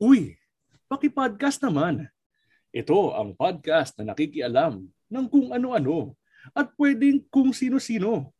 [0.00, 0.32] Uy,
[0.88, 2.08] paki-podcast naman.
[2.72, 6.16] Ito ang podcast na nakikialam ng kung ano-ano
[6.56, 8.32] at pwedeng kung sino-sino.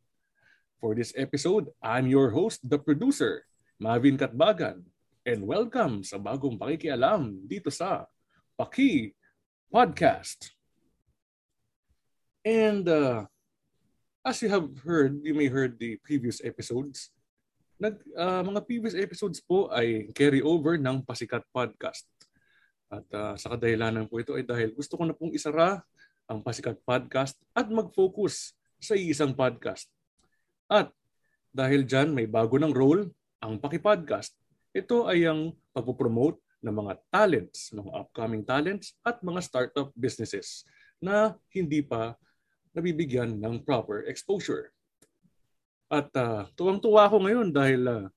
[0.81, 3.45] For this episode, I'm your host, the producer,
[3.77, 4.81] Mavin Katbagan.
[5.21, 8.09] And welcome sa bagong pakikialam dito sa
[8.57, 9.13] Paki
[9.69, 10.57] Podcast.
[12.41, 13.29] And uh,
[14.25, 17.13] as you have heard, you may heard the previous episodes,
[17.81, 22.05] nag, uh, mga previous episodes po ay carry over ng Pasikat Podcast.
[22.93, 25.81] At uh, sa kadahilanan po ito ay dahil gusto ko na pong isara
[26.29, 29.89] ang Pasikat Podcast at mag-focus sa isang podcast.
[30.69, 30.93] At
[31.49, 33.09] dahil dyan may bago ng role,
[33.41, 34.37] ang Paki-Podcast,
[34.77, 40.69] ito ay ang pagpopromote ng mga talents, mga upcoming talents at mga startup businesses
[41.01, 42.13] na hindi pa
[42.77, 44.69] nabibigyan ng proper exposure.
[45.91, 48.07] At uh, tuwang-tuwa ako ngayon dahil uh,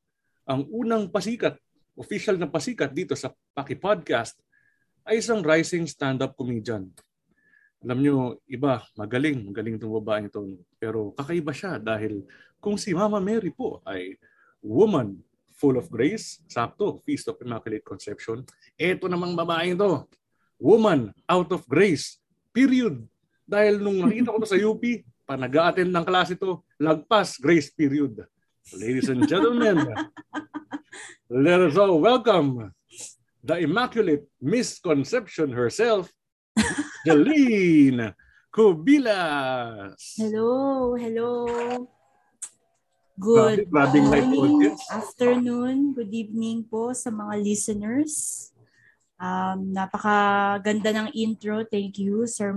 [0.47, 1.59] ang unang pasikat,
[1.99, 4.39] official na pasikat dito sa Paki Podcast
[5.03, 6.87] ay isang rising stand-up comedian.
[7.83, 8.17] Alam nyo,
[8.47, 10.41] iba, magaling, magaling itong babaeng ito.
[10.79, 12.23] Pero kakaiba siya dahil
[12.63, 14.23] kung si Mama Mary po ay
[14.63, 15.19] woman
[15.59, 18.47] full of grace, sakto, Feast of Immaculate Conception.
[18.79, 20.07] Ito namang babaeng ito,
[20.63, 22.23] woman out of grace,
[22.55, 23.03] period.
[23.45, 24.81] Dahil nung nakita ko to sa UP,
[25.25, 28.29] pa nag-attend ng klase to, lagpas grace period.
[28.77, 29.89] Ladies and gentlemen,
[31.29, 32.73] let us all welcome
[33.45, 36.09] the immaculate misconception herself,
[37.05, 38.17] Jeline
[38.49, 40.17] Kubilas.
[40.17, 41.45] Hello, hello.
[43.15, 48.51] Good Grabe, morning, afternoon, good evening po sa mga listeners.
[49.21, 51.63] Um, napakaganda ng intro.
[51.63, 52.51] Thank you, Sir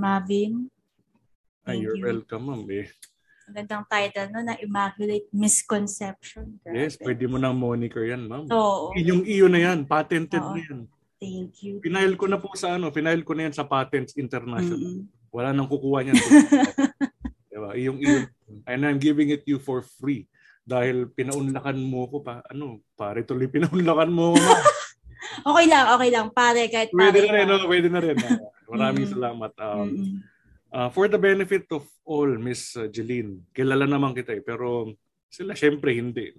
[1.67, 1.79] Marvin.
[1.79, 2.05] Ay, you're you.
[2.07, 2.63] welcome, ma'am.
[2.71, 2.87] Eh.
[3.47, 6.59] Ang gandang title no, na Immaculate Misconception.
[6.63, 6.75] Grabe.
[6.75, 8.47] Yes, pwede mo nang moniker yan, ma'am.
[8.51, 8.91] Oo.
[8.95, 10.55] Yung iyo na yan, patented Oo.
[10.55, 10.79] na yan.
[11.17, 11.81] Thank you.
[11.81, 14.77] Pinail ko na po sa ano, pinail ko na yan sa Patents International.
[14.77, 15.33] Mm-hmm.
[15.33, 16.19] Wala nang kukuha niyan.
[17.51, 17.71] diba?
[17.73, 18.17] Iyong iyo.
[18.69, 20.29] And I'm giving it you for free.
[20.67, 24.35] Dahil pinaunlakan mo ko pa, ano, pare tuloy pinaunlakan mo.
[25.49, 26.27] okay lang, okay lang.
[26.29, 27.09] Pare, kahit pare.
[27.09, 27.65] Pwede na rin, no?
[27.65, 28.17] pwede na rin.
[28.67, 29.15] Maraming mm-hmm.
[29.17, 29.51] salamat.
[29.57, 30.36] Um, mm-hmm
[30.67, 34.91] Uh, for the benefit of all, Miss uh, Jeline, kilala naman kita eh, pero
[35.31, 36.35] sila syempre hindi.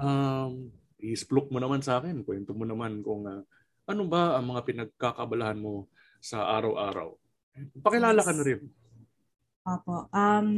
[0.00, 3.44] Um, isplok mo naman sa akin, kwento mo naman kung uh,
[3.84, 5.90] ano ba ang mga pinagkakabalahan mo
[6.22, 7.12] sa araw-araw.
[7.84, 8.60] Pakilala ka na rin.
[9.68, 10.08] Opo.
[10.10, 10.48] Um,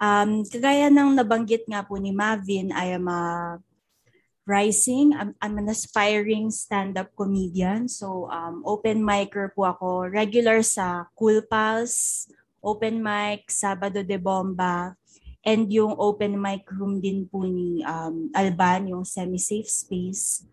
[0.00, 3.22] um, kagaya ng nabanggit nga po ni Mavin, I am a
[4.46, 5.14] rising.
[5.14, 7.86] I'm, I'm an aspiring stand-up comedian.
[7.86, 10.10] So, um, open micer po ako.
[10.10, 12.26] Regular sa Cool Pals,
[12.62, 14.98] open mic, Sabado de Bomba,
[15.42, 20.46] and yung open mic room din po ni um, Alban, yung semi-safe space.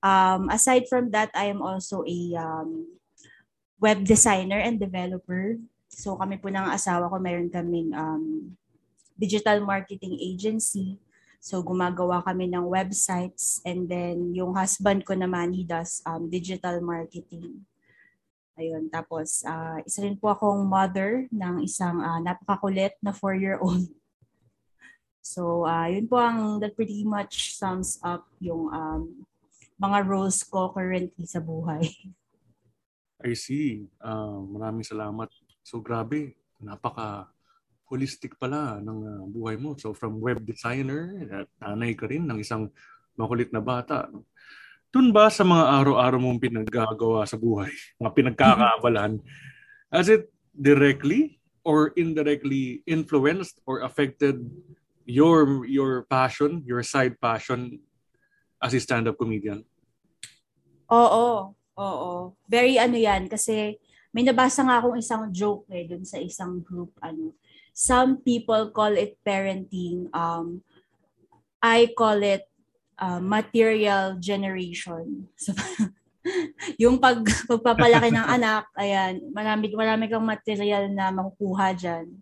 [0.00, 2.88] Um, aside from that, I am also a um,
[3.80, 5.56] web designer and developer.
[5.88, 8.56] So kami po ng asawa ko, mayroon kaming um,
[9.16, 11.00] digital marketing agency
[11.46, 16.82] So gumagawa kami ng websites and then yung husband ko naman he does um, digital
[16.82, 17.62] marketing.
[18.58, 23.86] Ayun, tapos uh, isa rin po akong mother ng isang uh, napakakulit na 4-year-old.
[25.26, 29.26] So uh, yun po ang that pretty much sums up yung um,
[29.74, 31.82] mga roles ko currently sa buhay.
[33.26, 33.90] I see.
[33.98, 35.26] Uh, maraming salamat.
[35.66, 37.26] So grabe, napaka
[37.86, 39.78] holistic pala ng uh, buhay mo.
[39.78, 42.70] So from web designer, at nanay ka rin ng isang
[43.14, 44.10] makulit na bata.
[44.90, 47.70] Doon ba sa mga araw-araw mong pinaggagawa sa buhay,
[48.02, 49.22] mga pinagkakaabalahan,
[49.94, 54.42] has it directly or indirectly influenced or affected
[55.06, 57.78] your your passion, your side passion
[58.58, 59.62] as a stand-up comedian?
[60.90, 62.12] Oo, oo.
[62.46, 63.78] Very ano yan kasi
[64.16, 67.36] may nabasa nga akong isang joke eh dun sa isang group ano
[67.76, 70.08] Some people call it parenting.
[70.16, 70.64] Um,
[71.60, 72.48] I call it
[72.96, 75.28] uh, material generation.
[75.36, 75.52] So,
[76.82, 82.16] yung pag, pagpapalaki ng anak, ayan, marami, marami kang material na makukuha dyan.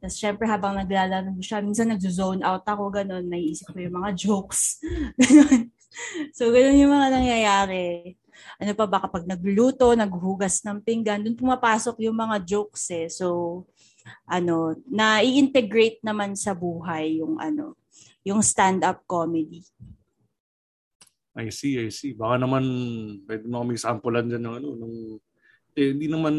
[0.00, 4.82] Tapos syempre habang naglalaro siya, minsan nagzo-zone out ako, ganun, naiisip ko yung mga jokes.
[5.22, 5.70] ganun.
[6.34, 8.18] So, ganun yung mga nangyayari.
[8.56, 13.06] Ano pa ba kapag nagluluto, naghuhugas ng pinggan, dun pumapasok yung mga jokes eh.
[13.12, 13.62] So,
[14.28, 17.76] ano, na i-integrate naman sa buhay yung ano,
[18.24, 19.64] yung stand-up comedy.
[21.36, 22.12] I see, I see.
[22.12, 22.64] Baka naman
[23.24, 24.96] pwede mo kami sampulan dyan ng ano, nung
[25.78, 26.34] eh, hindi naman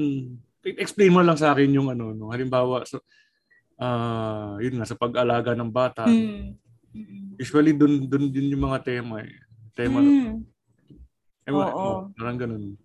[0.62, 3.02] explain mo lang sa akin yung ano, no, halimbawa so
[3.82, 6.06] uh, yun nga sa pag-alaga ng bata.
[6.06, 6.60] Mm.
[7.40, 9.34] Usually dun dun din yung mga tema eh.
[9.74, 10.44] Tema mm.
[11.52, 11.76] Ma- Oo.
[11.76, 12.78] oh, parang ganun.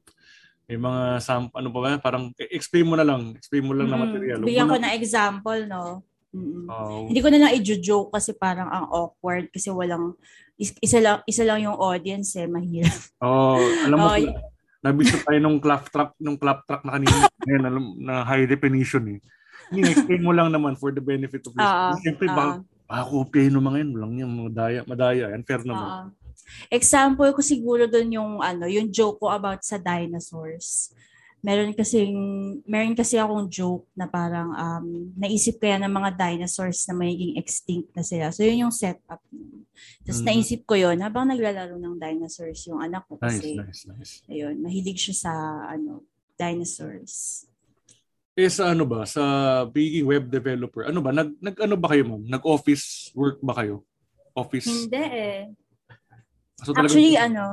[0.67, 1.91] May mga sam ano pa ba?
[1.97, 3.39] Parang eh, explain mo na lang.
[3.39, 4.39] Explain mo lang na Mm, material.
[4.43, 5.83] Huwag Bigyan ko na- na example, no?
[6.35, 6.67] Mm-mm.
[6.67, 6.97] Oo.
[7.07, 10.19] Hindi ko na lang i-joke kasi parang ang awkward kasi walang
[10.59, 12.99] is- isa lang isa lang yung audience eh mahirap.
[13.23, 14.19] Oo, alam mo, oh,
[14.83, 17.15] nabisto tayo nung clap track, nung clap track na kanina,
[17.47, 19.19] ngayon, alam, na high definition eh.
[19.67, 21.59] Hindi, explain mo lang naman for the benefit of Oo.
[21.59, 21.99] listeners.
[22.03, 22.35] Siyempre, Oo.
[22.35, 22.51] baka,
[22.85, 25.87] baka kopyahin ng mga yun, walang yan, madaya, madaya, unfair naman.
[25.87, 26.25] Oo.
[26.69, 30.91] Example ko siguro doon yung ano, yung joke ko about sa dinosaurs.
[31.44, 32.17] Meron kasing
[32.67, 37.94] meron kasi akong joke na parang um, naisip kaya ng mga dinosaurs na magiging extinct
[37.94, 38.35] na sila.
[38.35, 39.23] So yun yung setup.
[40.03, 40.27] Tapos Mhm.
[40.27, 44.12] naisip ko yun habang naglalaro ng dinosaurs yung anak ko Nice, kasi nice, nice.
[44.27, 45.33] ayun, mahilig siya sa
[45.71, 46.03] ano,
[46.35, 47.47] dinosaurs.
[48.37, 49.23] Eh sa ano ba, sa
[49.65, 52.23] being web developer, ano ba, nag, nag ano ba kayo ma'am?
[52.29, 53.81] Nag-office work ba kayo?
[54.37, 54.69] Office?
[54.69, 55.49] Hindi eh.
[56.62, 57.44] So, talagang- Actually, ano,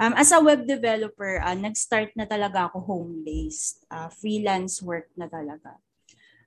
[0.00, 3.84] um, as a web developer, ah, nag-start na talaga ako home-based.
[3.88, 5.76] Ah, freelance work na talaga.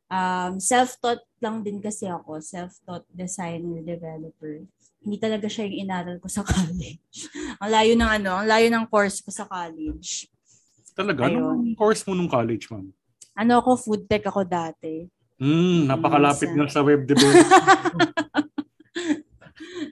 [0.09, 2.37] Um, self-taught lang din kasi ako.
[2.37, 4.61] Self-taught designer, developer.
[5.03, 7.29] Hindi talaga siya yung inaral ko sa college.
[7.57, 10.29] ang layo ng ano, ang layo ng course ko sa college.
[10.93, 11.25] Talaga?
[11.25, 12.93] Anong course mo nung college, ma'am?
[13.33, 15.09] Ano ako, food tech ako dati.
[15.41, 16.55] Hmm, napakalapit Isa.
[16.55, 18.13] nga sa web development.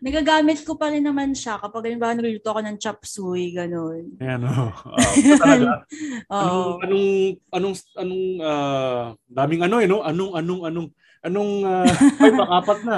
[0.01, 4.17] Nagagamit ko pa rin naman siya kapag halimbawa nagluluto ako ng chop suey, ganun.
[4.17, 4.73] Ayan, oh.
[4.97, 5.69] Ah, talaga?
[6.41, 7.07] Anong, anong,
[7.53, 10.01] anong, anong, ah, daming ano eh, no?
[10.01, 10.87] Anong, anong, anong,
[11.21, 11.93] anong, uh,
[12.25, 12.97] ay, pang-apat na.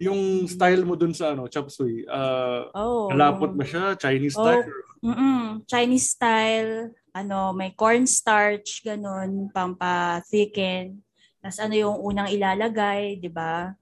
[0.00, 2.08] Yung style mo dun sa, ano, chop suey.
[2.08, 3.12] Ah, Oo.
[3.12, 3.92] kalapot ba siya?
[4.00, 4.48] Chinese Oh.
[4.48, 4.64] style?
[5.04, 5.68] Mm-mm.
[5.68, 10.96] Chinese style, ano, may cornstarch, ganun, pampa-thicken.
[11.44, 13.76] Tapos ano yung unang ilalagay, di ba?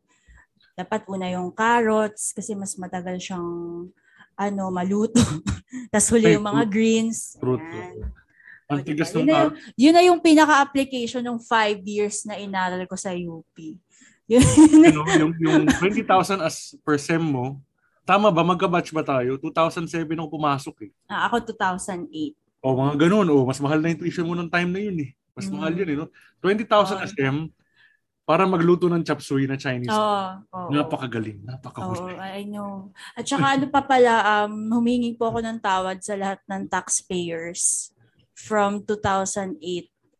[0.81, 3.49] Dapat una yung carrots kasi mas matagal siyang
[4.33, 5.21] ano, maluto.
[5.93, 7.37] Tapos huli Ay, yung mga greens.
[7.37, 8.09] Ayan.
[8.71, 9.21] Ang O, tigas diba?
[9.21, 12.97] ng, Yun na ah, yung, yun na yung pinaka-application ng five years na inaral ko
[12.97, 13.57] sa UP.
[14.31, 14.47] Yun,
[14.87, 17.59] ano, yung, yung 20,000 as per sem mo,
[18.07, 18.47] tama ba?
[18.47, 19.35] Magka-batch ba tayo?
[19.37, 20.91] 2007 ako pumasok eh.
[21.11, 22.39] Ah, ako 2008.
[22.63, 25.11] O mga ganun, o mas mahal na yung tuition mo ng time na yun eh.
[25.35, 25.55] Mas Mm.
[25.59, 26.07] mahal yun eh, no?
[26.39, 26.63] 20,000
[26.97, 27.03] Oo.
[27.03, 27.37] as sem
[28.31, 29.91] para magluto ng chop suey na Chinese.
[29.91, 30.23] Oo.
[30.55, 30.71] oo.
[30.71, 32.15] Napakagaling, Oo, napakahusay.
[32.39, 32.95] I know.
[33.19, 37.91] At saka ano pa pala, um, humingi po ako ng tawad sa lahat ng taxpayers
[38.39, 39.59] from 2008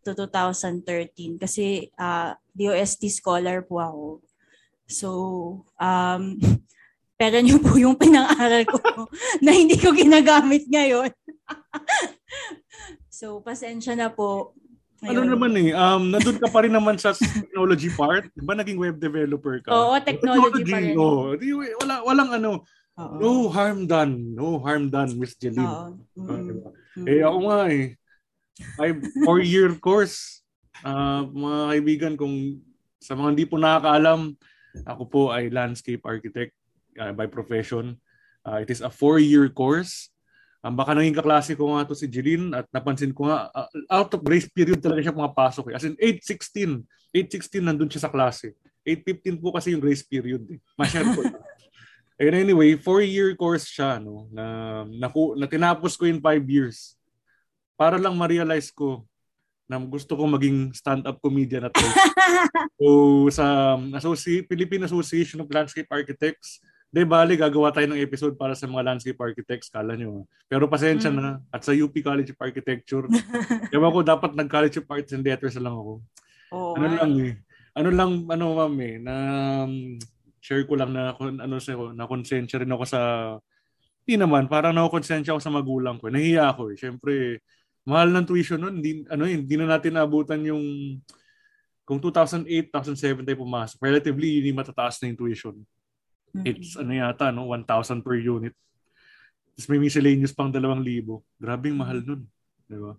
[0.03, 4.07] to 2013 kasi uh, DOST scholar po ako.
[4.91, 5.09] So,
[5.79, 6.35] um,
[7.21, 9.07] pera niyo po yung pinang-aral ko
[9.47, 11.15] na hindi ko ginagamit ngayon.
[13.23, 14.59] so, pasensya na po.
[15.01, 15.33] Ano Ayun.
[15.33, 18.29] naman eh, um, nandun ka pa rin naman sa technology part.
[18.37, 19.73] Di ba naging web developer ka?
[19.73, 20.93] Oo, technology pa rin.
[20.93, 21.33] Oo.
[21.41, 22.51] Di, wala, walang ano,
[23.01, 23.17] Oo.
[23.17, 24.37] no harm done.
[24.37, 25.65] No harm done, Miss Jeline.
[25.65, 25.97] Oo.
[26.21, 26.45] Mm.
[26.53, 26.71] diba?
[27.01, 27.07] Mm.
[27.09, 27.87] Eh ako nga eh.
[28.77, 30.45] Five, four-year course.
[30.85, 32.61] Ah, mga kaibigan, kung
[33.01, 34.37] sa mga hindi po nakakaalam,
[34.85, 36.53] ako po ay landscape architect
[37.01, 37.97] ah, by profession.
[38.45, 40.13] Ah, it is a four-year course.
[40.61, 44.13] Ang baka naging kaklase ko nga to si Jeline at napansin ko nga, ah, out
[44.13, 45.75] of grace period talaga siya pumapasok eh.
[45.81, 46.85] As in 8.16.
[47.17, 48.53] 8.16 nandun siya sa klase.
[48.85, 50.45] 8.15 po kasi yung grace period.
[50.53, 50.61] Eh.
[50.77, 51.17] Lang.
[52.21, 56.93] And anyway, four-year course siya, no, na, naku, na tinapos ko in five years
[57.81, 59.09] para lang ma-realize ko
[59.65, 61.95] na gusto ko maging stand-up comedian at all.
[62.81, 62.87] so,
[63.33, 63.47] sa
[63.81, 68.67] um, Associ- Philippine Association of Landscape Architects, de bali, gagawa tayo ng episode para sa
[68.67, 70.23] mga landscape architects, kala nyo.
[70.23, 70.25] ah.
[70.51, 71.17] Pero pasensya Mm.
[71.23, 71.39] na.
[71.49, 73.07] At sa UP College of Architecture,
[73.75, 76.03] ewan ko, dapat nag-College of Arts and Letters lang ako.
[76.51, 77.35] Oo Ano nga lang eh.
[77.79, 79.15] Ano lang, ano ma'am eh, na
[79.63, 79.95] um,
[80.43, 83.01] share ko lang na ano sa na konsensya rin ako sa
[84.03, 86.11] hindi naman, parang nakokonsensya ako sa magulang ko.
[86.11, 86.77] Nahiya ako eh.
[86.77, 87.15] Siyempre,
[87.87, 88.83] mahal ng tuition nun.
[88.83, 90.65] Hindi, ano eh, hindi na natin naabutan yung
[91.87, 93.79] kung 2008, 2007 tayo pumasok.
[93.79, 95.55] Relatively, hindi matataas na yung tuition.
[96.47, 97.51] It's ano yata, no?
[97.51, 98.55] 1,000 per unit.
[99.55, 100.63] Tapos may miscellaneous pang 2,000.
[101.37, 102.23] Grabing mahal nun.
[102.65, 102.95] Di ba?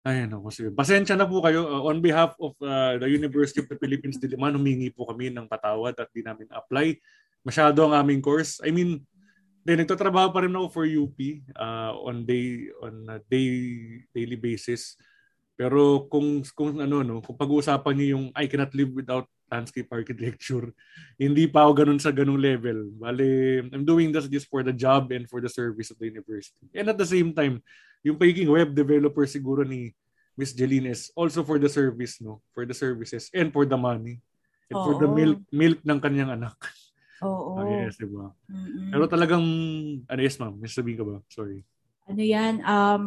[0.00, 1.68] Ay, no, kasi pasensya na po kayo.
[1.68, 5.44] Uh, on behalf of uh, the University of the Philippines Diliman, humingi po kami ng
[5.44, 6.96] patawad at di namin apply.
[7.44, 8.64] Masyado ang aming course.
[8.64, 9.04] I mean,
[9.60, 11.18] then nagtatrabaho pa rin ako for UP
[11.52, 13.48] uh, on day on a day
[14.16, 14.96] daily basis.
[15.52, 20.70] Pero kung kung ano no, kung pag-uusapan niyo yung I cannot live without landscape architecture,
[21.20, 22.88] hindi pa ako ganun sa ganung level.
[22.96, 26.70] Bale, I'm doing this just for the job and for the service of the university.
[26.72, 27.60] And at the same time,
[28.06, 29.92] yung pagiging web developer siguro ni
[30.38, 32.40] Miss Jeline is also for the service, no?
[32.54, 34.22] For the services and for the money.
[34.70, 35.18] And for the Oo.
[35.18, 36.56] milk milk ng kanyang anak.
[37.26, 37.58] Oo.
[37.58, 38.32] Oh, yes, diba?
[38.48, 38.94] Mm-mm.
[38.94, 39.44] Pero talagang,
[40.06, 41.18] ano yes ma'am, may sabihin ka ba?
[41.28, 41.60] Sorry.
[42.10, 43.04] ano yan, um,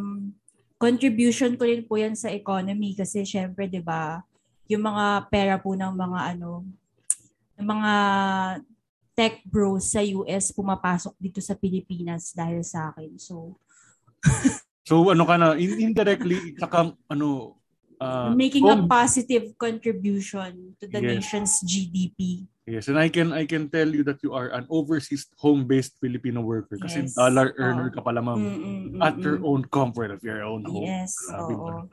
[0.80, 4.24] contribution ko rin po yan sa economy kasi syempre, di ba,
[4.68, 6.64] yung mga pera po ng mga ano,
[7.60, 7.94] ng mga
[9.14, 13.14] tech bros sa US pumapasok dito sa Pilipinas dahil sa akin.
[13.22, 13.58] So,
[14.90, 17.60] so ano ka na, indirectly, saka ano,
[18.02, 21.10] uh, making home, a positive contribution to the yes.
[21.14, 22.50] nation's GDP.
[22.64, 26.40] Yes, and I can I can tell you that you are an overseas home-based Filipino
[26.40, 27.12] worker kasi yes.
[27.12, 30.64] dollar earner ka pala ma'am mm, mm, mm, at your own comfort of your own
[30.64, 30.88] home.
[30.88, 31.84] Yes, Grabe oo.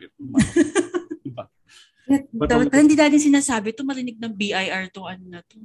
[2.35, 5.63] But, hindi natin sinasabi to marinig ng BIR to ano na to.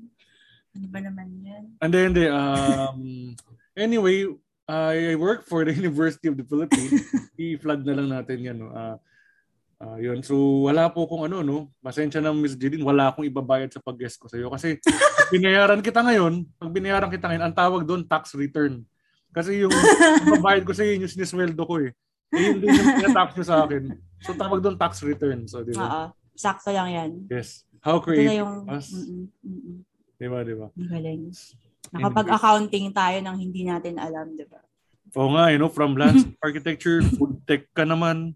[0.75, 1.63] Ano ba naman yan?
[1.81, 2.23] Hindi, hindi.
[2.29, 2.99] Um,
[3.77, 4.29] anyway,
[4.69, 7.01] I work for the University of the Philippines.
[7.39, 8.57] I-flood na lang natin yan.
[8.61, 8.69] No?
[8.69, 8.97] Uh,
[9.75, 10.23] Uh, yun.
[10.23, 11.67] So wala po kung ano no.
[11.83, 14.79] Pasensya na Miss Jeline, wala akong ibabayad sa pag-guest ko sa iyo kasi
[15.35, 18.87] binayaran kita ngayon, pag binayaran kita ngayon, ang tawag doon tax return.
[19.35, 19.75] Kasi yung
[20.31, 21.91] ibabayad ko sa iyo yung sinisweldo ko eh.
[22.31, 23.83] Eh yun din yung tax nyo sa akin.
[24.23, 25.43] So tawag doon tax return.
[25.43, 25.85] So di ba?
[25.85, 26.25] Oo.
[26.35, 27.11] Sakto lang yan.
[27.31, 27.63] Yes.
[27.79, 28.31] How creative.
[28.31, 28.87] Ito yung, us.
[28.91, 29.77] Mm-mm, mm-mm.
[30.15, 30.67] Di ba, di ba?
[30.75, 31.31] Galing.
[31.95, 34.59] Nakapag-accounting tayo nang hindi natin alam, di ba?
[35.15, 38.35] Oo nga, you know, from landscape architecture, food tech ka naman,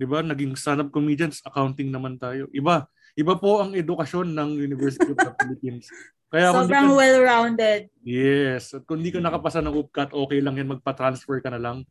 [0.00, 0.24] 'di ba?
[0.24, 2.48] Naging stand-up comedians, accounting naman tayo.
[2.56, 5.90] Iba, iba po ang edukasyon ng University of the Philippines.
[6.30, 7.80] Kaya Sobrang ka, well-rounded.
[8.06, 8.72] Yes.
[8.72, 10.70] At kung hindi ka nakapasa ng UPCAT, okay lang yan.
[10.70, 11.82] Magpa-transfer ka na lang.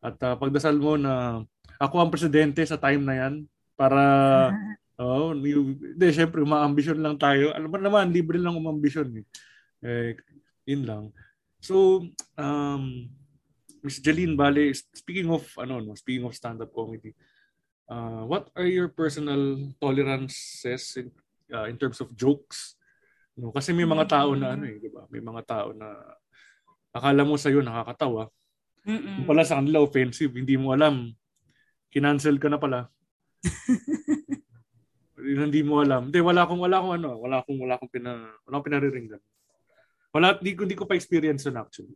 [0.00, 1.44] At uh, pagdasal mo na
[1.76, 3.34] ako ang presidente sa time na yan
[3.82, 4.02] para
[5.02, 7.50] oh, hindi, syempre, umaambisyon lang tayo.
[7.50, 9.10] Alam mo naman, libre lang umambisyon.
[9.18, 9.26] Eh.
[9.82, 10.10] eh,
[10.70, 11.04] yun lang.
[11.58, 12.06] So,
[12.38, 13.10] um,
[13.82, 17.18] Miss Jeline Bale, speaking of ano no, speaking of stand-up comedy,
[17.90, 21.10] uh, what are your personal tolerances in,
[21.50, 22.78] uh, in terms of jokes?
[23.34, 25.02] No, kasi may mga tao na ano eh, 'di ba?
[25.10, 25.90] May mga tao na
[26.94, 28.30] akala mo sa iyo nakakatawa.
[28.86, 29.26] Mm.
[29.26, 31.10] Pala sa kanila offensive, hindi mo alam.
[31.90, 32.86] Kinancel ka na pala.
[35.46, 36.10] Hindi mo alam.
[36.10, 38.12] Hindi wala akong wala akong ano, wala akong wala akong pina
[38.46, 39.22] wala akong pinariringgan.
[40.12, 41.94] Wala hindi ko hindi ko pa experience yun actually.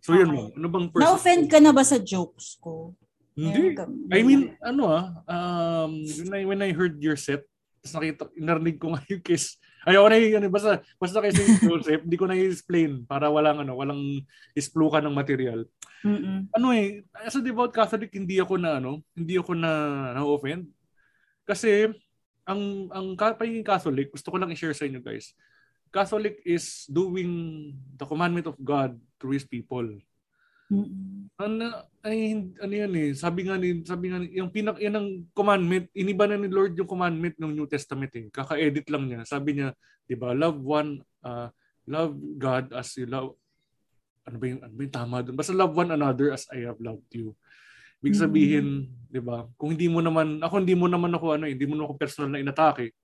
[0.00, 0.24] So okay.
[0.24, 0.42] yun mo.
[0.56, 1.06] Ano bang personal?
[1.14, 2.96] Na-offend ka na ba sa jokes ko?
[3.36, 3.76] Hindi.
[4.12, 7.46] I mean, ano ah, um, when I, when I heard your set,
[7.80, 9.56] tapos nakita, inarnig ko nga yung case.
[9.88, 13.64] Ayoko na yung, ano, basta, basta kasi yung concept, hindi ko na i-explain para walang,
[13.64, 14.20] ano, walang
[14.52, 15.64] isplukan ng material.
[16.04, 16.52] Mm-mm.
[16.52, 19.72] Ano eh, as a devout Catholic, hindi ako na, ano, hindi ako na,
[20.20, 20.68] na-offend.
[21.48, 21.90] Kasi,
[22.46, 25.36] ang, ang pagiging Catholic, gusto ko lang i-share sa inyo guys,
[25.90, 29.86] Catholic is doing the commandment of God through His people.
[30.70, 31.34] Mm-hmm.
[31.34, 31.66] Ano,
[32.06, 35.90] ay, ano yan eh, sabi nga ni, sabi nga ni, yung pinak, yan ang commandment,
[35.90, 38.30] iniba na ni Lord yung commandment ng New Testament eh.
[38.30, 39.26] Kaka-edit lang niya.
[39.26, 39.74] Sabi niya,
[40.06, 41.50] di ba, love one, uh,
[41.90, 43.34] love God as you love,
[44.30, 45.34] ano ba yung, ano ba yung tama doon?
[45.34, 47.34] Basta love one another as I have loved you.
[48.00, 49.12] Ibig sabihin, mm-hmm.
[49.12, 51.76] di ba, kung hindi mo naman, ako hindi mo naman ako, ano, eh, hindi mo
[51.76, 52.96] naman ako personal na inatake,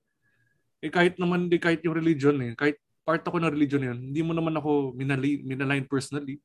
[0.81, 4.21] eh kahit naman, di kahit yung religion eh, kahit part ako ng religion yun, hindi
[4.25, 6.41] mo naman ako minali, minalign personally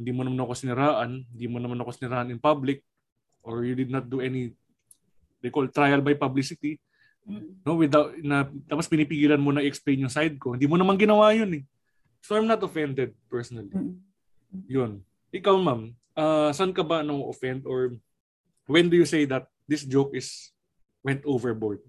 [0.00, 2.80] hindi mo naman ako siniraan, hindi mo naman ako siniraan in public,
[3.44, 4.56] or you did not do any,
[5.44, 6.80] they call trial by publicity,
[7.28, 7.60] mm.
[7.60, 11.36] no, without, na, tapos pinipigilan mo na explain yung side ko, hindi mo naman ginawa
[11.36, 11.64] yun eh.
[12.24, 13.72] So I'm not offended personally.
[13.72, 14.00] Mm.
[14.72, 14.90] Yun.
[15.36, 17.96] Ikaw ma'am, uh, saan ka ba no offend or
[18.68, 20.52] when do you say that this joke is
[21.00, 21.80] went overboard?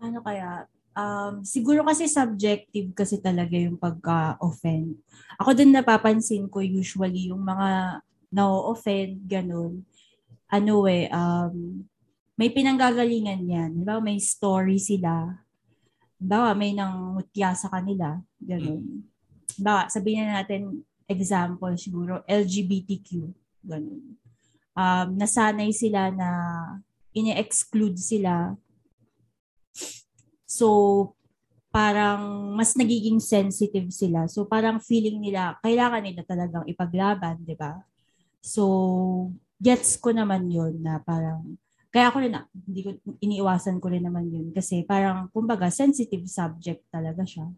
[0.00, 0.64] Ano kaya?
[0.98, 4.98] um, siguro kasi subjective kasi talaga yung pagka-offend.
[5.38, 8.02] Ako din napapansin ko usually yung mga
[8.34, 9.86] na-offend, ganun.
[10.50, 11.86] Ano eh, um,
[12.34, 13.70] may pinanggagalingan yan.
[13.78, 14.02] Diba?
[14.02, 15.38] May story sila.
[16.18, 16.52] Diba?
[16.58, 18.18] May nang mutya sa kanila.
[18.42, 19.06] Ganun.
[19.54, 19.86] Diba?
[19.88, 23.08] Sabihin na natin, example siguro, LGBTQ.
[23.64, 24.14] Ganun.
[24.78, 26.30] Um, nasanay sila na
[27.16, 28.54] ini-exclude sila
[30.48, 30.66] So,
[31.68, 34.24] parang mas nagiging sensitive sila.
[34.32, 37.76] So, parang feeling nila, kailangan nila talagang ipaglaban, di ba?
[38.40, 38.64] So,
[39.60, 41.60] gets ko naman yun na parang,
[41.92, 42.32] kaya ako rin,
[42.64, 44.48] hindi ko, iniiwasan ko rin naman yun.
[44.56, 47.52] Kasi parang, kumbaga, sensitive subject talaga siya.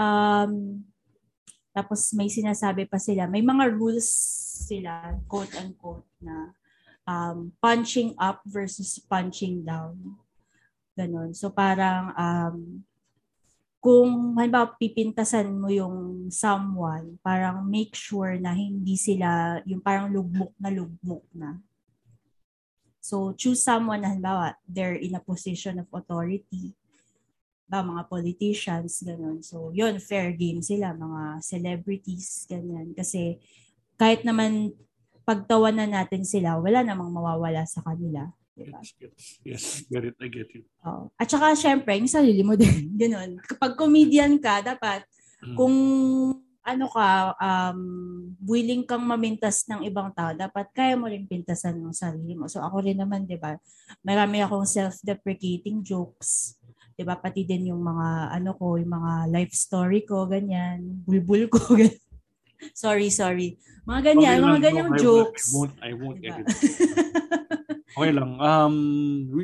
[0.00, 0.80] Um,
[1.70, 4.06] tapos may sinasabi pa sila, may mga rules
[4.66, 6.50] sila, quote-unquote, na
[7.06, 10.18] um, punching up versus punching down.
[10.98, 11.32] Ganon.
[11.32, 12.82] So parang um,
[13.80, 20.52] kung halimbawa pipintasan mo yung someone, parang make sure na hindi sila yung parang lugmok
[20.60, 21.56] na lugmok na.
[23.00, 26.76] So choose someone na halimbawa they're in a position of authority.
[27.70, 29.46] Ba mga politicians ganun.
[29.46, 33.38] So, yun fair game sila mga celebrities ganyan kasi
[33.94, 34.74] kahit naman
[35.30, 38.26] pagtawanan natin sila, wala namang mawawala sa kanila.
[38.50, 38.82] Diba?
[38.82, 39.14] Yes, yes,
[39.46, 40.66] yes, get it, I get you.
[40.82, 41.08] Oh.
[41.14, 42.98] At saka, syempre, yung sarili mo din.
[42.98, 43.38] Ganun.
[43.46, 45.06] Kapag comedian ka, dapat,
[45.44, 45.54] mm.
[45.54, 45.76] kung
[46.60, 47.80] ano ka, um,
[48.44, 52.50] willing kang mamintas ng ibang tao, dapat kaya mo rin pintasan ng sarili mo.
[52.50, 53.56] So ako rin naman, di ba,
[54.04, 56.59] marami akong self-deprecating jokes.
[57.00, 61.48] Di ba, pati din yung mga, ano ko, yung mga life story ko, ganyan, bulbul
[61.48, 61.96] ko, ganyan.
[62.76, 63.56] sorry, sorry.
[63.88, 65.48] Mga ganyan, okay mga ganyang no, jokes.
[65.48, 66.44] I won't, I won't diba?
[66.44, 66.46] edit.
[67.96, 68.36] okay lang.
[68.36, 68.76] Um,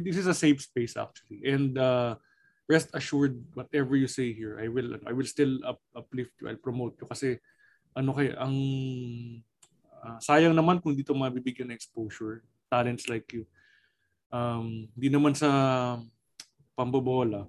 [0.04, 1.40] this is a safe space actually.
[1.48, 2.20] And uh,
[2.68, 6.60] rest assured whatever you say here I will I will still up, uplift you I'll
[6.60, 7.38] promote you kasi
[7.94, 8.54] ano kay ang
[10.02, 13.46] uh, sayang naman kung dito mabibigyan ng exposure talents like you
[14.34, 15.48] um di naman sa
[16.76, 17.48] pambobola.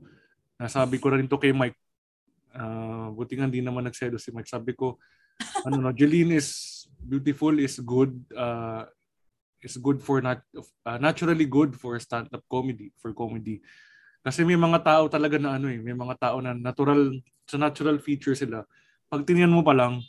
[0.56, 1.78] Nasabi ko rin to kay Mike.
[2.56, 4.50] Uh, buti nga hindi naman nagsedo si Mike.
[4.50, 4.98] Sabi ko
[5.68, 6.50] ano no Jeline is
[6.98, 8.88] beautiful is good uh,
[9.62, 13.62] is good for not uh, naturally good for stand up comedy for comedy.
[14.28, 17.16] Kasi may mga tao talaga na ano eh, may mga tao na natural,
[17.48, 18.68] sa natural feature sila.
[19.08, 20.04] Pag tingnan mo pa lang,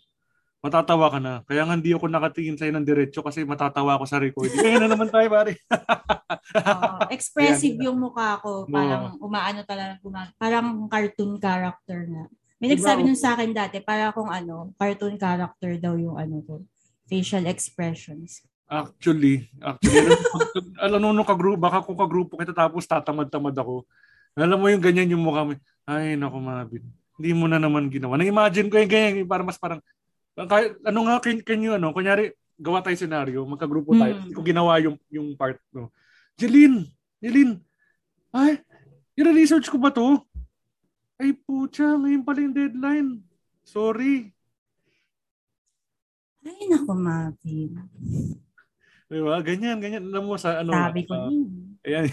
[0.68, 1.40] matatawa ka na.
[1.48, 4.60] Kaya nga hindi ako nakatingin sa'yo ng diretso kasi matatawa ako sa recording.
[4.60, 5.56] Kaya na naman tayo, pare.
[6.60, 8.68] uh, expressive yung mukha ko.
[8.68, 9.24] Parang no.
[9.24, 9.96] umaano talaga.
[10.36, 12.28] Parang cartoon character na.
[12.60, 13.08] May nagsabi diba?
[13.08, 16.54] nun sa akin dati, para kung ano, cartoon character daw yung ano ko,
[17.08, 18.44] facial expressions.
[18.68, 20.12] Actually, actually,
[20.76, 23.88] alam mo, nung kagrupo, baka kung kagrupo kita tapos tatamad-tamad ako,
[24.36, 25.56] alam mo yung ganyan yung mukha mo.
[25.88, 26.84] Ay, naku, Mabit.
[27.16, 28.20] Hindi mo na naman ginawa.
[28.20, 29.80] Nang-imagine ko yung ganyan, para mas parang,
[30.46, 34.34] kahit, ano nga, can, can you, ano, kunyari, gawa tayo scenario, magka-grupo tayo, mm.
[34.36, 35.90] ko ginawa yung, yung part, no.
[36.38, 36.86] Jeline,
[37.18, 37.58] Jeline,
[38.30, 38.62] ay,
[39.18, 40.22] i-research ko ba to?
[41.18, 43.10] Ay, putya, ngayon pala yung deadline.
[43.66, 44.30] Sorry.
[46.46, 47.74] Ay, naku, Mabit.
[49.08, 49.40] Diba?
[49.40, 50.04] Ganyan, ganyan.
[50.12, 50.70] Alam mo sa ano.
[50.70, 51.32] Sabi ko uh,
[51.88, 52.12] Ayan.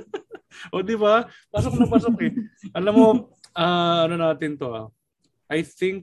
[0.74, 1.30] o di ba?
[1.54, 2.32] Pasok na pasok eh.
[2.74, 3.08] Alam mo,
[3.54, 4.86] uh, ano natin to ah.
[5.46, 6.02] I think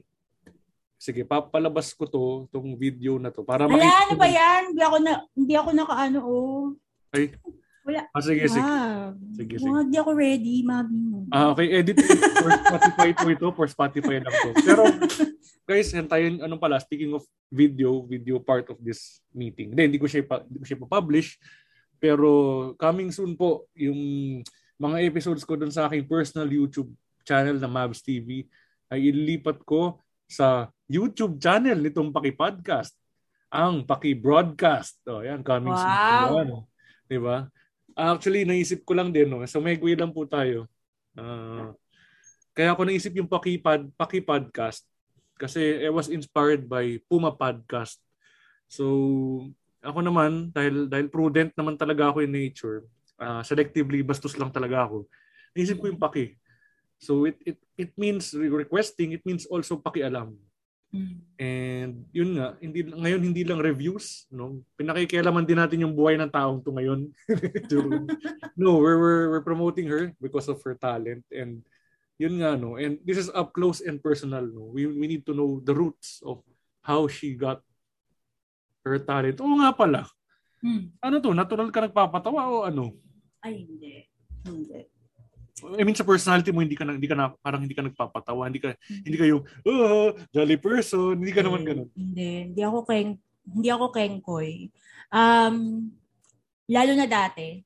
[1.04, 4.08] Sige, papalabas ko to, tong video na to para Ala, makita.
[4.08, 4.62] ano ba 'yan?
[4.72, 6.72] Hindi ako na hindi ako nakaano oh.
[7.12, 7.36] Ay.
[7.84, 8.08] Wala.
[8.16, 8.64] Ah, sige, sige.
[8.64, 9.68] Ah, sige, sige.
[9.68, 11.28] Hindi ako ready, mami.
[11.28, 11.68] Ah, okay.
[11.68, 13.46] Edit for Spotify to ito.
[13.52, 14.50] For Spotify lang to.
[14.64, 14.82] Pero,
[15.68, 19.76] guys, hintayin, anong pala, speaking of video, video part of this meeting.
[19.76, 21.36] Hindi, hindi ko siya, hindi ko siya pa-publish.
[22.00, 22.28] Pero
[22.80, 24.40] coming soon po, yung
[24.80, 26.88] mga episodes ko dun sa aking personal YouTube
[27.20, 28.48] channel na Mavs TV
[28.88, 32.92] ay ilipat ko sa YouTube channel nitong Paki Podcast.
[33.48, 35.00] Ang Paki Broadcast.
[35.08, 35.80] Oh, yan, coming wow.
[35.80, 36.48] soon.
[36.48, 36.56] Ano.
[37.06, 37.48] Di ba?
[37.94, 39.30] Actually, naisip ko lang din.
[39.30, 39.44] No?
[39.46, 40.66] So, may lang po tayo.
[41.14, 41.70] Uh,
[42.54, 44.84] kaya ako naisip yung Paki, Pod, Paki Podcast
[45.34, 47.98] kasi I was inspired by Puma Podcast.
[48.70, 49.50] So,
[49.82, 52.86] ako naman, dahil, dahil prudent naman talaga ako in nature,
[53.20, 55.06] uh, selectively bastos lang talaga ako,
[55.52, 56.34] naisip ko yung paki.
[56.98, 60.34] So it, it, it means requesting, it means also pakialam.
[60.94, 61.14] Mm.
[61.34, 64.62] And yun nga, hindi ngayon hindi lang reviews, no.
[64.78, 67.10] Pinakikialaman din natin yung buhay ng taong to ngayon.
[68.62, 71.66] no, we're, we're we're promoting her because of her talent and
[72.14, 72.78] yun nga no.
[72.78, 74.70] And this is up close and personal, no.
[74.70, 76.46] We we need to know the roots of
[76.86, 77.58] how she got
[78.86, 79.42] her talent.
[79.42, 80.06] Oo nga pala.
[80.62, 80.94] Hmm.
[81.02, 81.34] Ano to?
[81.34, 82.94] Natural ka nagpapatawa o ano?
[83.42, 84.06] Ay, hindi.
[84.46, 84.93] Hindi.
[85.78, 88.48] I mean sa personality mo hindi ka na, hindi ka na parang hindi ka nagpapatawa,
[88.48, 89.02] hindi ka hmm.
[89.04, 91.90] hindi ka yung oh, jolly person, hindi ka hindi, naman ganoon.
[91.96, 93.12] Hindi, hindi ako keng
[93.44, 94.68] hindi ako kengkoy.
[95.08, 95.88] Um
[96.68, 97.64] lalo na dati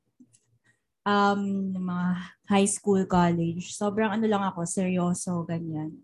[1.03, 2.09] um mga
[2.49, 5.95] high school, college, sobrang ano lang ako, seryoso ganyan.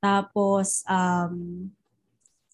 [0.00, 1.66] Tapos um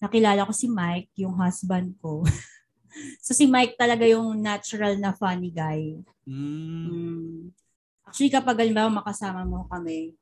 [0.03, 2.27] nakilala ko si Mike, yung husband ko.
[3.25, 5.95] so si Mike talaga yung natural na funny guy.
[6.27, 6.87] Mm.
[6.91, 7.62] Mm.
[8.03, 10.13] Actually, kapag halimbawa makasama mo kami,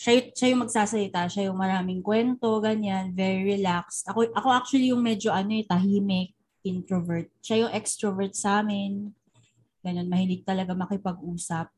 [0.00, 4.08] siya, siya yung magsasalita, siya yung maraming kwento, ganyan, very relaxed.
[4.08, 6.32] Ako, ako actually yung medyo ano eh, tahimik,
[6.64, 7.28] introvert.
[7.44, 9.12] Siya yung extrovert sa amin.
[9.84, 11.68] Ganyan, mahilig talaga makipag-usap.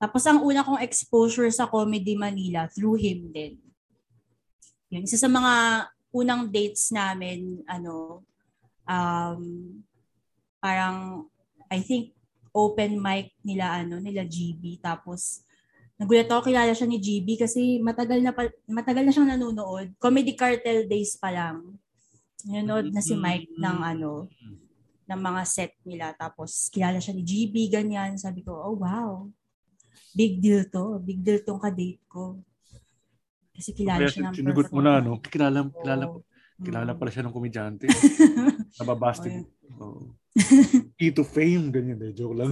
[0.00, 3.60] Tapos ang una kong exposure sa Comedy Manila through him din.
[4.92, 5.52] Yun, isa sa mga
[6.12, 8.24] unang dates namin, ano,
[8.88, 9.40] um,
[10.64, 11.28] parang,
[11.68, 12.16] I think,
[12.54, 14.78] open mic nila, ano, nila GB.
[14.78, 15.42] Tapos,
[15.98, 19.90] nagulat ako, kilala siya ni GB kasi matagal na, pa, matagal na siyang nanonood.
[19.98, 21.74] Comedy Cartel days pa lang.
[22.46, 24.30] Nanonood na si Mike ng, ano,
[25.10, 26.14] ng mga set nila.
[26.14, 28.14] Tapos, kilala siya ni GB, ganyan.
[28.14, 29.26] Sabi ko, oh, wow.
[30.14, 31.02] big deal to.
[31.02, 32.38] Big deal tong ka-date ko.
[33.50, 35.18] Kasi kilala Kaya siya ng sinugot mo na, no?
[35.18, 36.22] Kilala, kilala, Oo.
[36.62, 37.86] kilala pala siya ng komedyante.
[38.78, 39.42] Nababasted.
[39.78, 39.82] Oo.
[39.82, 40.23] Oh,
[40.98, 42.10] Key to fame, ganyan eh.
[42.10, 42.50] Joke lang.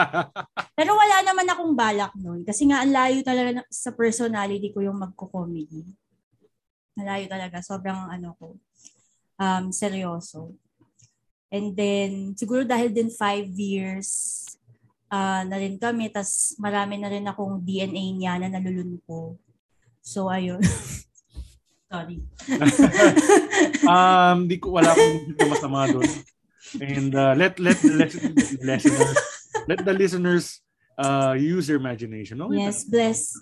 [0.78, 2.46] Pero wala naman akong balak nun.
[2.46, 5.82] Kasi nga, ang layo talaga sa personality ko yung magko-comedy.
[6.94, 7.58] Malayo talaga.
[7.58, 8.54] Sobrang ano ko.
[9.40, 10.54] Um, seryoso.
[11.50, 14.46] And then, siguro dahil din five years
[15.10, 19.34] ah, na rin kami, tas marami na rin akong DNA niya na nalulun ko.
[19.98, 20.62] So, ayun.
[21.90, 22.22] Sorry.
[23.82, 26.06] um, di ko, wala akong masama doon.
[26.80, 28.20] And uh, let, let the lis-
[28.60, 29.16] listeners,
[29.66, 30.60] let the listeners
[30.98, 32.38] uh, use their imagination.
[32.38, 32.52] No?
[32.52, 33.32] Yes, bless.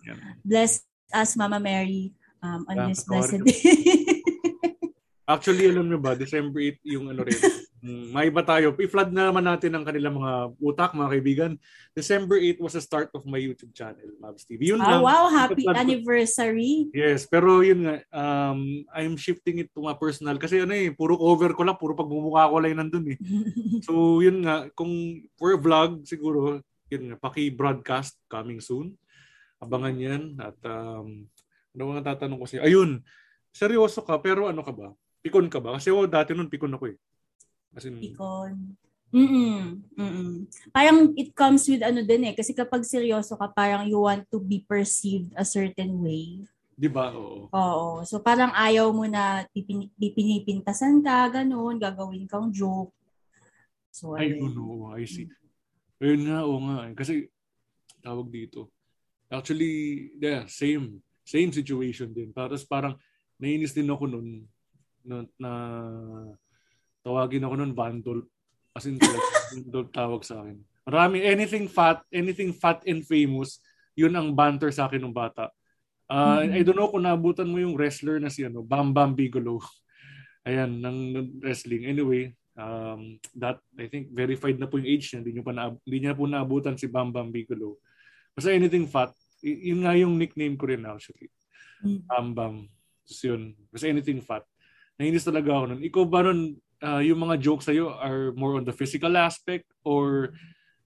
[0.44, 0.80] Bless
[1.12, 4.22] us, Mama Mary, um, on Yeah, this blessed day.
[5.28, 7.36] Actually, alam nyo ba, December 8 yung ano rin.
[7.78, 8.74] Mm, may iba tayo.
[8.74, 11.52] I-flood na naman natin ang kanilang mga utak, mga kaibigan.
[11.94, 14.74] December 8 was the start of my YouTube channel, Mavs TV.
[14.74, 15.06] Yun Ah, lang.
[15.06, 16.90] wow, happy ko- anniversary.
[16.90, 20.34] Yes, pero yun nga, um, I'm shifting it to my personal.
[20.36, 23.18] Kasi ano eh, puro cover ko lang, puro pagmumukha ko lang nandun eh.
[23.86, 24.90] So yun nga, kung
[25.38, 26.58] for vlog, siguro,
[26.90, 28.98] yun nga, paki-broadcast coming soon.
[29.58, 30.22] Abangan yan.
[30.38, 31.30] At um,
[31.74, 32.66] ano nga tatanong ko siya?
[32.66, 33.06] Ayun,
[33.54, 34.90] seryoso ka, pero ano ka ba?
[35.18, 35.78] Pikon ka ba?
[35.78, 36.98] Kasi oh, dati nun pikon ako eh.
[37.76, 38.76] As in, Icon.
[39.08, 39.80] Mm-mm.
[39.96, 40.44] Mm-mm.
[40.68, 42.34] Parang it comes with ano din eh.
[42.36, 46.44] Kasi kapag seryoso ka, parang you want to be perceived a certain way.
[46.78, 47.10] di ba?
[47.10, 47.50] Oo.
[47.50, 47.88] Oo.
[48.06, 52.94] So parang ayaw mo na pipin- pipinipintasan ka, ganun, gagawin kang joke.
[53.90, 54.54] So, Ay, ayun.
[54.54, 55.26] no, I see.
[55.98, 56.86] Ayun nga, oo nga.
[56.86, 56.94] eh.
[56.94, 57.26] Kasi,
[57.98, 58.70] tawag dito.
[59.26, 61.02] Actually, yeah, same.
[61.26, 62.30] Same situation din.
[62.30, 62.94] Tapos parang,
[63.42, 64.46] nainis din ako nun
[65.02, 65.50] na, na
[67.08, 68.20] tawagin ako nun vandal.
[68.76, 70.60] As in, vandal tawag sa akin.
[70.84, 73.60] Marami, anything fat, anything fat and famous,
[73.96, 75.48] yun ang banter sa akin ng bata.
[76.08, 76.52] Uh, Mhm.
[76.56, 79.60] I don't know kung naabutan mo yung wrestler na si ano, Bam Bam Bigelow.
[80.48, 81.84] Ayan, ng ng wrestling.
[81.84, 85.20] Anyway, um, that, I think, verified na po yung age niya.
[85.20, 87.76] Hindi, pa na, hindi niya po naabutan si Bam Bam Bigelow.
[88.32, 89.12] Basta anything fat,
[89.44, 91.28] y- yun nga yung nickname ko rin actually.
[91.84, 92.00] Mm.
[92.08, 92.54] Bam Bam.
[93.04, 93.52] Tapos yun.
[93.68, 94.44] Basta anything fat.
[94.96, 95.80] Nainis talaga ako nun.
[95.84, 100.32] Ikaw ba nun, ah, yung mga jokes sa'yo are more on the physical aspect or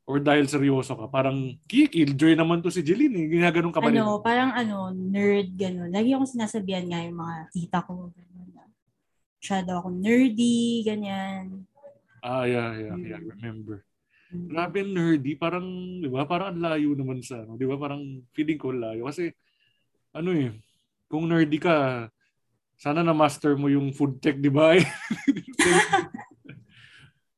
[0.03, 1.07] or dahil seryoso ka?
[1.07, 3.27] Parang, kikilljoy naman to si Jeline eh.
[3.39, 3.89] Ginaganon ka ba?
[3.89, 5.95] Ano, parang ano, nerd, ganun.
[5.95, 8.11] Lagi akong sinasabihan nga yung mga tita ko.
[8.11, 8.67] Ganun, na,
[9.39, 11.65] Masyado ako nerdy, ganyan.
[12.19, 13.07] Ah, yeah, yeah, Mm.
[13.07, 13.21] yeah.
[13.23, 13.87] Remember.
[14.35, 14.47] Mm.
[14.51, 15.33] Grabe ang nerdy.
[15.39, 15.67] Parang,
[16.03, 16.27] di ba?
[16.27, 17.79] Parang ang layo naman sa, ano, di ba?
[17.79, 18.03] Parang
[18.35, 19.07] feeling ko layo.
[19.07, 19.31] Kasi,
[20.13, 20.51] ano eh,
[21.07, 22.07] kung nerdy ka,
[22.83, 24.75] sana na-master mo yung food tech, di ba?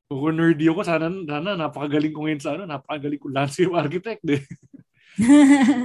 [0.09, 4.41] kung nerdy ako, sana, sana napakagaling ko ngayon sa ano, napakagaling ko landscape architect, eh.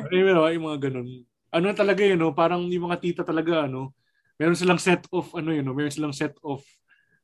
[0.08, 1.28] Ay, pero yung mga ganun.
[1.52, 2.32] Ano talaga yun, no?
[2.32, 3.92] parang yung mga tita talaga, ano,
[4.40, 5.76] meron silang set of, ano yun, no?
[5.76, 6.64] meron silang set of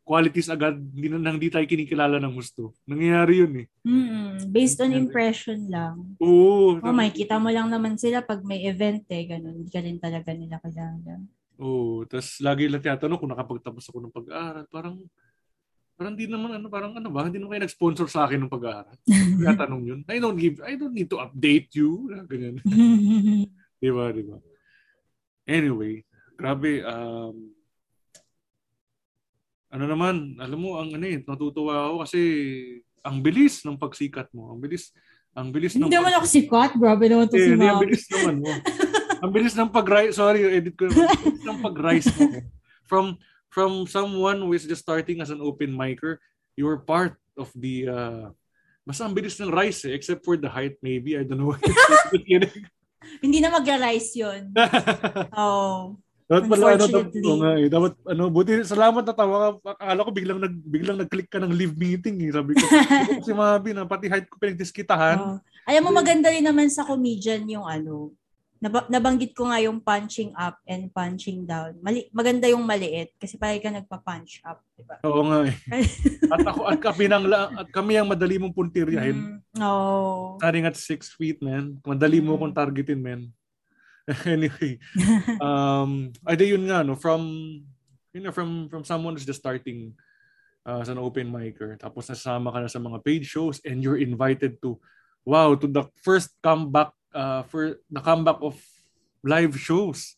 [0.03, 2.75] qualities agad, hindi na hindi tayo kinikilala ng gusto.
[2.83, 3.67] Nangyayari yun eh.
[3.87, 4.51] Mm-mm.
[4.51, 6.19] Based on impression lang.
[6.19, 6.83] Oo.
[6.83, 9.63] Oh, may kita mo lang naman sila pag may event eh, ganun.
[9.63, 11.23] Hindi ka rin talaga nila kilala.
[11.59, 12.03] Oo.
[12.07, 14.65] Tapos lagi lang tinatanong kung nakapagtapos ako ng pag-aaral.
[14.67, 14.95] Parang,
[15.95, 18.95] parang di naman, ano, parang ano ba, hindi naman kayo nag-sponsor sa akin ng pag-aaral.
[19.07, 19.99] Tinatanong yun.
[20.07, 22.11] I don't give, I don't need to update you.
[22.27, 22.59] Ganyan.
[23.85, 24.39] Di ba, di ba?
[25.45, 26.01] Anyway,
[26.39, 27.53] grabe, um,
[29.69, 32.21] ano naman, alam mo, ang ano eh, natutuwa ako kasi
[33.05, 34.49] ang bilis ng pagsikat mo.
[34.49, 34.95] Ang bilis,
[35.35, 36.71] ang bilis ng Hindi naman ako sikat.
[36.79, 38.49] Grabe naman to Eh, si hindi, ang bilis naman mo.
[39.21, 40.87] ang bilis ng pag-rise, sorry, edit ko.
[40.87, 42.23] Ang bilis ng pag-rise mo.
[42.85, 43.05] From,
[43.49, 46.21] from someone who is just starting as an open micer,
[46.53, 48.25] you're part of the, uh,
[48.85, 51.55] basta ang bilis ng rise eh, except for the height maybe, I don't know.
[53.21, 54.41] Hindi na magra-rise yun.
[55.37, 55.97] Oh.
[56.25, 57.21] dapat pala, ano, Unfortunately.
[57.21, 60.97] oo nga eh, dapat, ano, buti, salamat na tawa ka, akala ko biglang, nag, biglang
[60.97, 62.65] nag-click ka ng live meeting eh, sabi ko,
[63.13, 65.17] "Ito si Mabi na, pati height ko pinagdiskitahan.
[65.21, 65.37] oh.
[65.69, 68.09] Alam mo, maganda rin naman sa comedian yung ano,
[68.59, 71.75] nab- nabanggit ko nga yung punching up and punching down.
[71.83, 74.63] Mali- maganda yung maliit kasi parang ka nagpa-punch up.
[74.75, 74.95] Diba?
[75.03, 75.55] Oo nga eh.
[76.33, 79.15] At ako, at kami, nang, at kami ang madali mong puntiryahin.
[79.15, 80.35] Mm, oh.
[80.39, 81.79] starting at six feet, man.
[81.83, 82.37] Madali mo Mm.
[82.39, 83.21] akong targetin, man.
[84.29, 84.77] anyway,
[85.41, 87.25] um, ay di yun nga, no, from,
[88.13, 89.97] you know, from, from someone who's just starting
[90.61, 93.97] uh, as an open micer, tapos nasama ka na sa mga paid shows and you're
[93.97, 94.77] invited to,
[95.25, 98.59] wow, to the first comeback, uh, for the comeback of
[99.23, 100.13] live shows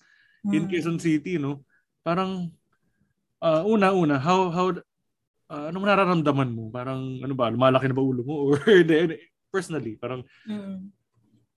[0.49, 0.69] in Mm.
[0.69, 1.62] Quezon City, no?
[2.01, 2.49] Parang,
[3.39, 4.67] uh, una-una, how, how,
[5.47, 6.67] uh, anong nararamdaman mo?
[6.67, 8.33] Parang, ano ba, lumalaki na ba ulo mo?
[8.51, 8.60] Or,
[9.47, 10.91] personally, parang, Mm.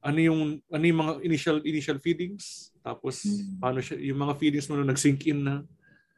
[0.00, 0.40] ano yung
[0.72, 3.60] ano yung mga initial initial feelings tapos Mm.
[3.60, 5.60] paano siya yung mga feelings mo nung nag-sink in na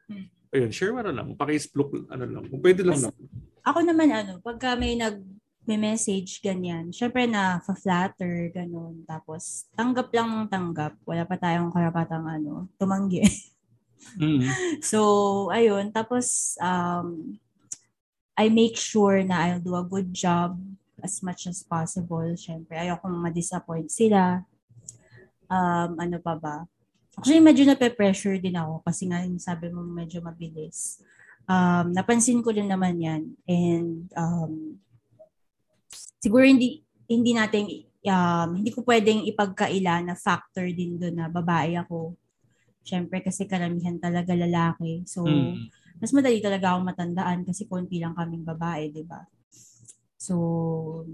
[0.07, 0.27] Mm.
[0.55, 3.19] ayun share mo na lang paki-explore ano lang kung pwede lang Mas- lang
[3.67, 5.19] Ako naman ano, pagka may nag
[5.63, 9.07] may message ganyan, syempre na flatter ganun.
[9.07, 10.99] Tapos tanggap lang ng tanggap.
[11.07, 13.23] Wala pa tayong karapatang ano, tumanggi.
[14.19, 14.43] mm
[14.91, 15.95] so, ayun.
[15.95, 17.39] Tapos um
[18.35, 20.59] I make sure na I'll do a good job
[21.05, 22.25] as much as possible.
[22.35, 24.43] Syempre, ayokong ma-disappoint sila.
[25.53, 26.65] Um, ano pa ba?
[27.13, 31.05] Actually, medyo nape-pressure din ako kasi nga yung sabi mo medyo mabilis.
[31.45, 33.23] Um, napansin ko din naman yan.
[33.45, 34.81] And um,
[36.23, 37.67] siguro hindi hindi natin
[38.07, 42.15] um, hindi ko pwedeng ipagkaila na factor din doon na babae ako.
[42.87, 45.03] Syempre kasi karamihan talaga lalaki.
[45.07, 45.71] So, Mm.
[46.03, 49.23] mas madali talaga akong matandaan kasi konti lang kaming babae, di ba?
[50.19, 50.35] So,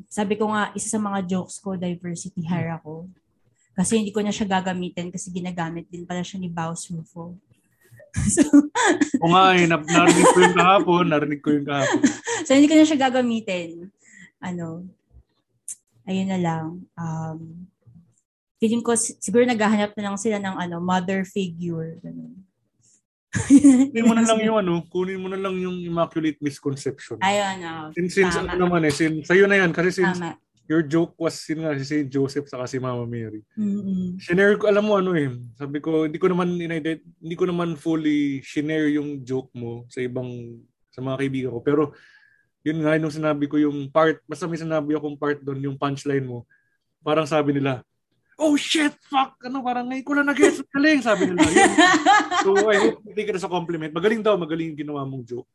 [0.08, 3.08] sabi ko nga, isa sa mga jokes ko, diversity hire ako.
[3.76, 7.36] Kasi hindi ko na siya gagamitin kasi ginagamit din pala siya ni Baus Rufo.
[8.34, 8.44] so,
[9.20, 12.00] O nga eh, narinig ko yung kahapon, narinig ko yung kahapon.
[12.48, 13.92] so, hindi ko na siya gagamitin.
[14.40, 14.88] Ano,
[16.08, 16.66] ayun na lang.
[16.96, 17.68] Um,
[18.56, 22.00] feeling ko, si- siguro naghahanap na lang sila ng ano, mother figure.
[22.00, 22.48] Ganun.
[23.92, 27.20] Kunin mo na lang yung ano, kunin mo na lang yung immaculate misconception.
[27.20, 28.56] Ayun, oh, Since, since Tama.
[28.56, 30.40] ano naman eh, since, sa'yo na yan, kasi since tama.
[30.64, 33.44] your joke was yun nga si Saint Joseph saka si Mama Mary.
[34.16, 35.28] Shinare ko, alam mo ano eh,
[35.60, 40.56] sabi ko, hindi ko naman hindi ko naman fully shinare yung joke mo sa ibang,
[40.88, 41.60] sa mga kaibigan ko.
[41.60, 41.82] Pero,
[42.66, 46.26] yun nga, nung sinabi ko yung part, basta may sinabi akong part doon, yung punchline
[46.26, 46.44] mo,
[47.00, 47.82] parang sabi nila,
[48.38, 51.42] oh shit, fuck, ano, parang ngayon ko lang nag-gets, galing, sabi nila.
[51.42, 51.72] Yun.
[52.38, 53.90] So, I hope you take it as a compliment.
[53.90, 55.50] Magaling daw, magaling yung ginawa mong joke.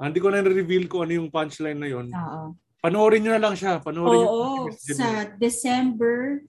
[0.00, 2.08] Ah, hindi ko na reveal ko ano yung punchline na yun.
[2.08, 2.56] Oo.
[2.80, 3.76] Panoorin nyo na lang siya.
[3.78, 4.98] Panoorin nyo Oo, Janine.
[4.98, 6.42] sa December.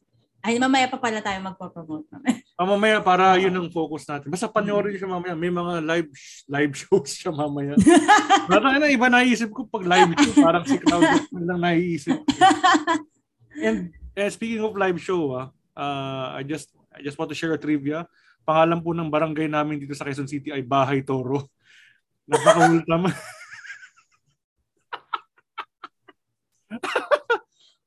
[0.46, 2.38] Ay, mamaya pa pala tayo magpo-promote naman.
[2.54, 4.30] Ah, mamaya para yun ang focus natin.
[4.30, 5.34] Basta panoorin siya mamaya.
[5.34, 6.10] May mga live
[6.46, 7.74] live shows siya mamaya.
[8.46, 10.46] Parang na iba naisip ko pag live show.
[10.46, 11.02] Parang si Cloud
[11.50, 12.22] lang naiisip.
[12.22, 12.30] ko.
[13.58, 17.58] And, and speaking of live show, ah, uh, I just I just want to share
[17.58, 18.06] a trivia.
[18.46, 21.50] Pangalan po ng barangay namin dito sa Quezon City ay Bahay Toro.
[22.30, 23.10] Napaka-wholesome.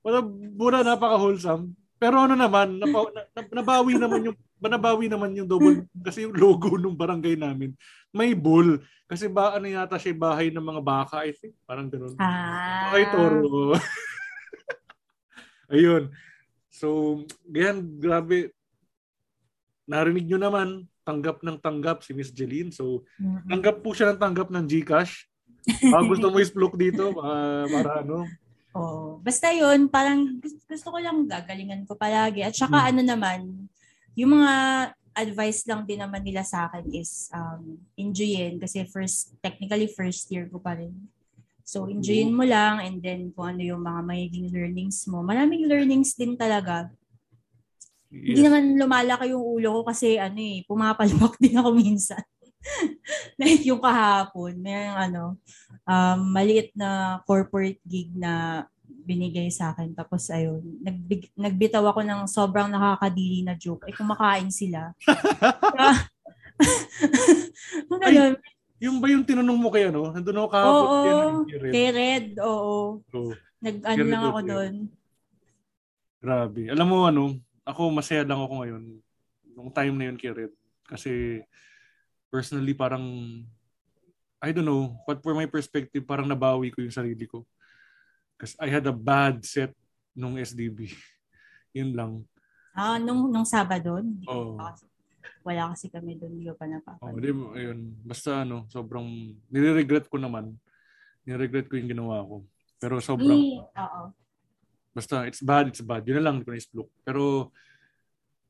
[0.02, 0.18] Wala,
[0.58, 1.87] mura napaka-wholesome.
[1.98, 6.34] Pero ano naman, napa, na, na- nabawi naman yung nabawi naman yung double kasi yung
[6.34, 7.74] logo ng barangay namin
[8.10, 8.78] may bull.
[9.06, 11.54] Kasi ba ano yata siya bahay ng mga baka I think.
[11.62, 12.90] Parang ganoon Ah.
[12.90, 13.74] Bahay toro.
[15.74, 16.10] Ayun.
[16.70, 18.50] So ganyan grabe.
[19.88, 20.68] Narinig nyo naman
[21.02, 22.70] tanggap ng tanggap si Miss Jeline.
[22.70, 23.04] So
[23.46, 25.24] tanggap po siya ng tanggap ng Gcash.
[25.92, 28.24] Ah, gusto mo i-splook dito ah, para ano
[28.78, 29.18] Oo.
[29.20, 32.46] Basta yun, parang gus- gusto ko lang gagalingan ko palagi.
[32.46, 32.88] At saka Hmm.
[32.94, 33.38] ano naman,
[34.14, 34.52] yung mga
[35.18, 40.46] advice lang din naman nila sa akin is um, enjoyin kasi first, technically first year
[40.46, 40.94] ko pa rin.
[41.66, 45.20] So enjoyin mo lang and then kung ano yung mga magiging learnings mo.
[45.20, 46.88] Maraming learnings din talaga.
[48.08, 48.46] Hindi yes.
[48.48, 52.24] naman lumalaki yung ulo ko kasi ano eh, pumapalpak din ako minsan.
[53.40, 55.36] like yung kahapon, may ano,
[55.88, 58.64] um, maliit na corporate gig na
[59.08, 59.96] binigay sa akin.
[59.96, 63.88] Tapos ayun, nagbig, nagbitaw ako ng sobrang nakakadiri na joke.
[63.88, 64.92] Ay, kumakain sila.
[67.88, 68.36] Ganun.
[68.78, 71.72] yung ba yung tinanong mo kay ano nandun ako kahapon Oo, kay ano, kay Red.
[71.74, 73.02] kay Red, oo.
[73.10, 74.74] So, Nag-ano lang ako doon.
[76.22, 76.62] Grabe.
[76.70, 77.22] Alam mo ano,
[77.66, 78.84] ako masaya lang ako ngayon
[79.58, 80.54] nung time na yun kay Red.
[80.86, 81.42] Kasi
[82.30, 83.02] personally parang
[84.38, 87.42] I don't know, but for my perspective, parang nabawi ko yung sarili ko.
[88.38, 89.74] Kasi I had a bad set
[90.14, 90.94] nung SDB.
[91.78, 92.12] yun lang.
[92.70, 94.86] Ah, nung, nung Sabado, pa kasi-
[95.42, 97.18] wala kasi kami doon, hindi ko pa Oh, napapanood.
[97.18, 97.78] di, ayun.
[98.06, 99.06] Basta ano, sobrang
[99.50, 100.54] nire-regret ko naman.
[101.26, 102.46] Nire-regret ko yung ginawa ko.
[102.78, 104.02] Pero sobrang oo.
[104.94, 106.06] Basta, it's bad, it's bad.
[106.06, 106.90] Yun na lang, hindi ko na-explore.
[107.02, 107.22] Pero,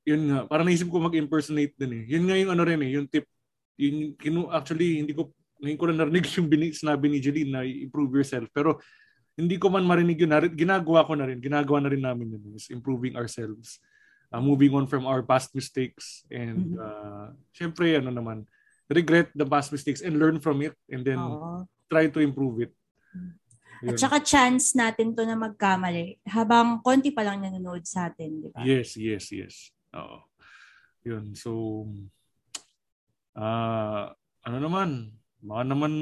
[0.04, 2.04] yun nga, parang naisip ko mag-impersonate din eh.
[2.08, 3.24] Yun nga yung ano rin eh, yung tip,
[3.76, 7.62] yun, kinu, actually, hindi ko, ngayon ko lang narinig yung bini, sinabi ni Jeline na
[7.66, 8.46] improve yourself.
[8.54, 8.78] Pero,
[9.38, 12.66] hindi ko man marinig yun, ginagawa ko na rin, ginagawa na rin namin yun, is
[12.74, 13.78] improving ourselves.
[14.28, 16.76] Uh, moving on from our past mistakes and Mhm.
[16.76, 18.44] uh, syempre ano naman
[18.92, 21.64] regret the past mistakes and learn from it and then Oo.
[21.88, 22.72] try to improve it.
[23.80, 23.96] Yun.
[23.96, 28.48] At saka chance natin to na magkamali habang konti pa lang nanonood sa atin, di
[28.52, 28.60] ba?
[28.68, 29.72] Yes, yes, yes.
[29.96, 30.28] Oo.
[31.08, 31.32] Yun.
[31.32, 31.86] So,
[33.32, 34.12] ah
[34.44, 35.92] ano naman, baka naman,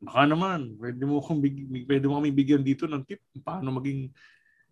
[0.00, 4.10] baka naman, pwede mo kong big, pwede mo kami bigyan dito ng tip paano maging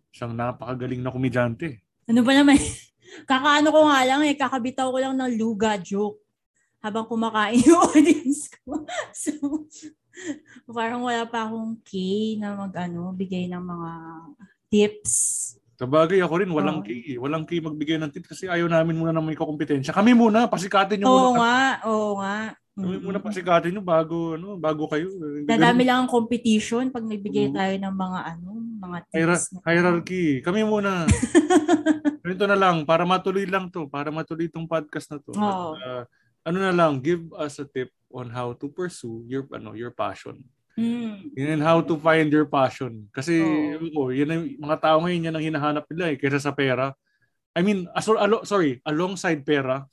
[0.09, 1.85] Siyang napakagaling na komedyante.
[2.09, 2.57] Ano ba naman?
[3.29, 6.21] Kakaano ko nga lang eh, kakabitaw ko lang ng luga joke
[6.81, 8.85] habang kumakain yung audience ko.
[9.13, 9.65] so,
[10.69, 13.91] parang wala pa akong key na mag ano, bigay ng mga
[14.69, 15.13] tips.
[15.79, 16.85] Sa bagay ako rin, walang Oo.
[16.85, 17.15] key.
[17.15, 19.95] Walang key magbigay ng tips kasi ayaw namin muna na may kakompetensya.
[19.95, 21.37] Kami muna, pasikatin nyo Oo muna.
[21.39, 22.37] nga, oo nga.
[22.79, 23.03] Mm.
[23.03, 25.11] muna pasikatin nyo bago, ano, bago kayo.
[25.43, 29.51] Dadami lang ang competition pag nagbigay tayo ng mga ano, mga tips.
[29.51, 30.39] na- hierarchy.
[30.39, 31.03] Kami muna.
[32.23, 35.31] Ganito na lang, para matuloy lang to, para matuloy tong podcast na to.
[35.35, 35.75] Oo.
[35.75, 36.03] Uh,
[36.47, 40.39] ano na lang, give us a tip on how to pursue your ano your passion.
[40.79, 41.35] Mm.
[41.35, 43.11] And how to find your passion.
[43.11, 43.35] Kasi,
[43.75, 46.95] ewan ko, yan ang, mga tao ngayon, yan ang hinahanap nila eh, kaysa sa pera.
[47.51, 49.83] I mean, aso, alo, sorry, alongside pera,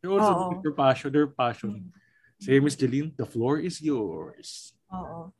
[0.00, 1.84] they also at your passion, their passion.
[1.84, 2.05] Mm.
[2.36, 4.76] Say, Miss Jeline, the floor is yours.
[4.92, 5.32] Oo.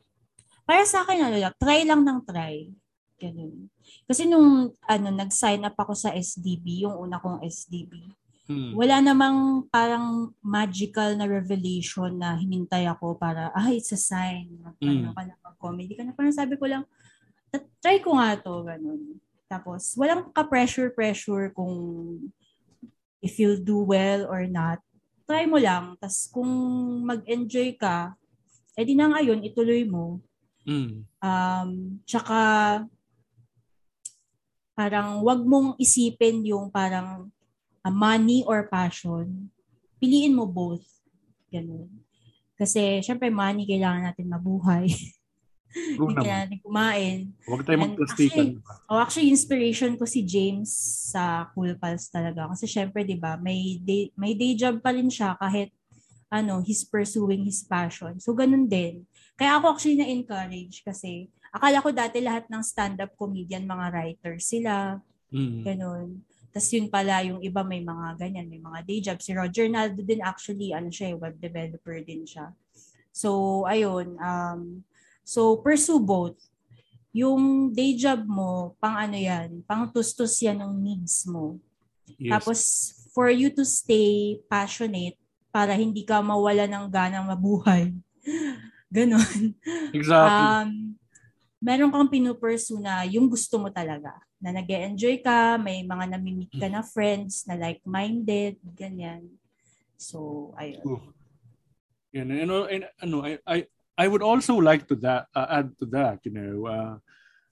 [0.64, 2.72] Para sa akin, ano lang, try lang ng try.
[3.16, 3.68] Ganun.
[4.04, 8.12] Kasi nung ano, nag-sign up ako sa SDB, yung una kong SDB,
[8.46, 8.78] Hmm.
[8.78, 14.54] wala namang parang magical na revelation na hinintay ako para, ah, it's a sign.
[14.62, 15.02] Mag, Mm.
[15.02, 16.14] ano ka na, mag-comedy ka na.
[16.14, 16.86] Parang sabi ko lang,
[17.50, 19.18] "Ta- try ko nga to, ganun.
[19.50, 21.74] Tapos, walang ka-pressure-pressure kung
[23.18, 24.78] if you'll do well or not.
[25.26, 25.98] Try mo lang.
[25.98, 26.50] Tapos, kung
[27.02, 28.14] mag-enjoy ka,
[28.78, 30.22] edi na ngayon, ituloy mo.
[30.62, 31.02] Hmm.
[31.18, 31.70] Um,
[32.06, 32.38] tsaka,
[34.78, 37.26] parang wag mong isipin yung parang
[37.82, 39.50] ah, money or passion.
[39.98, 40.86] Piliin mo both.
[41.50, 41.90] Ganun.
[42.54, 44.86] Kasi, syempre, money, kailangan natin mabuhay.
[45.72, 46.16] True naman.
[46.22, 47.18] kailangan natin kumain.
[47.44, 48.46] Huwag tayo magplastikan.
[48.88, 50.70] Oh, actually, inspiration ko si James
[51.12, 52.48] sa Cool Pals talaga.
[52.48, 55.70] Kasi syempre, di ba, may day, may day job pa rin siya kahit
[56.26, 58.18] ano, he's pursuing his passion.
[58.18, 59.06] So, ganun din.
[59.38, 64.98] Kaya ako actually na-encourage kasi akala ko dati lahat ng stand-up comedian, mga writers sila,
[65.26, 65.66] Hmm.
[65.66, 66.22] ganun.
[66.54, 69.18] Tapos yun pala, yung iba may mga ganyan, may mga day job.
[69.20, 72.54] Si Roger Naldo din actually, ano siya, eh, web developer din siya.
[73.12, 74.16] So, ayun.
[74.16, 74.86] Um,
[75.26, 76.38] so, pursue both.
[77.10, 81.58] Yung day job mo, pang ano yan, pang tustos yan ng needs mo.
[82.14, 82.30] Yes.
[82.30, 82.60] Tapos,
[83.10, 85.18] for you to stay passionate,
[85.56, 87.88] para hindi ka mawala ng ganang mabuhay.
[88.92, 89.56] Ganon
[89.96, 90.44] exactly.
[90.44, 90.70] um,
[91.64, 94.12] meron kang pinupursue na yung gusto mo talaga.
[94.36, 99.24] Na nag enjoy ka, may mga namimit ka na friends na like-minded, ganyan.
[99.96, 100.84] So, ayun.
[100.84, 101.04] Ooh.
[102.12, 103.58] Yan, and, ano, and, ano, I, I,
[103.96, 106.94] I would also like to that, uh, add to that, you know, uh,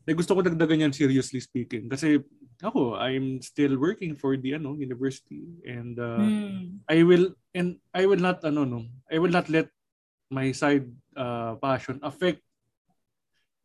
[0.04, 1.88] eh, gusto ko dagdagan yan seriously speaking.
[1.88, 2.20] Kasi
[2.60, 6.84] ako, I'm still working for the ano, university and uh, Hmm.
[6.84, 9.72] I will and I will not ano no, I will not let
[10.28, 10.84] my side
[11.16, 12.44] uh, passion affect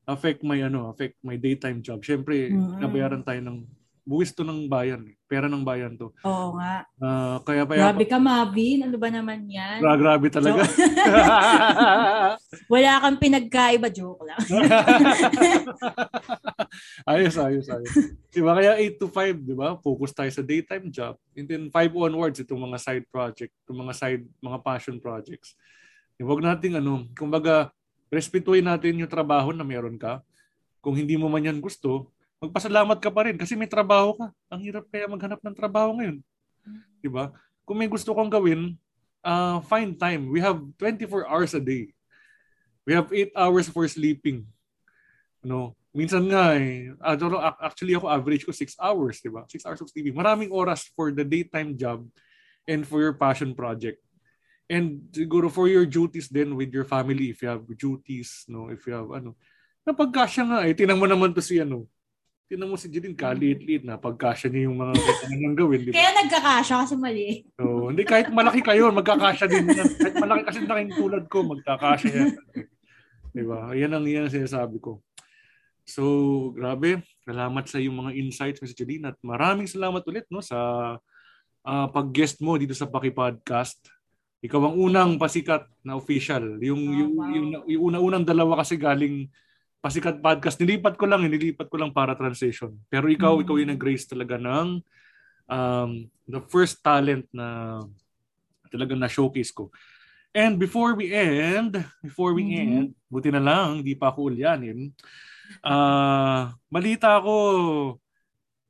[0.08, 2.00] affect my ano, affect my daytime job.
[2.02, 2.80] Syempre, Mm-mm.
[2.80, 3.68] nabayaran tayo ng
[4.10, 5.14] buwis to ng bayan, eh.
[5.30, 6.10] pera ng bayan to.
[6.26, 6.82] Oo nga.
[6.98, 8.90] Uh, kaya kaya Grabe ka, Mavin.
[8.90, 9.78] Ano ba naman yan?
[9.78, 10.66] Gra- grabe talaga.
[12.74, 13.94] Wala kang pinagkaiba.
[13.94, 14.42] Joke lang.
[17.14, 17.94] ayos, ayos, ayos.
[18.34, 18.58] Diba?
[18.58, 19.78] Kaya 8 to 5, di ba?
[19.78, 21.14] Focus tayo sa daytime job.
[21.38, 25.54] And then 5 onwards, itong mga side project, itong mga side, mga passion projects.
[26.18, 27.70] Huwag nating ano, kumbaga,
[28.10, 30.26] respetuhin natin yung trabaho na meron ka.
[30.82, 32.10] Kung hindi mo man yan gusto,
[32.40, 34.32] magpasalamat ka pa rin kasi may trabaho ka.
[34.48, 36.24] Ang hirap kaya maghanap ng trabaho ngayon.
[37.04, 37.36] Di ba?
[37.68, 38.80] Kung may gusto kang gawin,
[39.24, 40.32] uh, find time.
[40.32, 41.92] We have 24 hours a day.
[42.88, 44.48] We have 8 hours for sleeping.
[45.44, 47.16] Ano, minsan nga eh, ah,
[47.60, 49.44] actually ako average ko 6 hours, di ba?
[49.46, 50.16] 6 hours of sleeping.
[50.16, 52.08] Maraming oras for the daytime job
[52.66, 54.00] and for your passion project.
[54.70, 58.86] And siguro for your duties then with your family, if you have duties, no, if
[58.88, 59.36] you have ano,
[59.84, 60.78] napagkasya nga eh.
[60.78, 61.90] Tinan mo naman to si ano,
[62.50, 64.98] tinan mo si Jeline, kaliit-liit na pagkasya niya yung mga
[65.30, 66.02] niyang gawin, di ba?
[66.02, 67.46] Kaya nagkakasya kasi mali.
[67.54, 69.86] So, hindi kahit malaki kayo, magkakasya din yan.
[69.86, 72.30] Kahit malaki kasi laking tulad ko, magkakasya yan.
[73.30, 73.70] Di ba?
[73.78, 74.98] Yan ang, yan ang sinasabi ko.
[75.86, 76.04] So,
[76.58, 77.06] grabe.
[77.22, 78.82] Salamat sa iyong mga insights, Mr.
[78.82, 79.14] Jeline.
[79.14, 80.58] At maraming salamat ulit no, sa
[81.62, 83.78] ah, pag-guest mo dito sa Paki Podcast.
[84.42, 86.58] Ikaw ang unang pasikat na official.
[86.66, 87.30] Yung, Oh, yung, wow.
[87.30, 89.30] yung, yung una-unang dalawa kasi galing
[89.80, 90.60] pasikat podcast.
[90.60, 92.76] Nilipat ko lang, eh, nilipat ko lang para transition.
[92.92, 93.42] Pero ikaw, Mm.
[93.44, 94.84] ikaw yung nag-grace talaga ng
[95.50, 97.80] um, the first talent na
[98.70, 99.74] talagang na-showcase ko.
[100.30, 101.74] And before we end,
[102.06, 102.54] before we Mhm.
[102.54, 104.94] end, buti na lang, di pa ako ulyanin.
[105.66, 107.34] Ah, balita ko,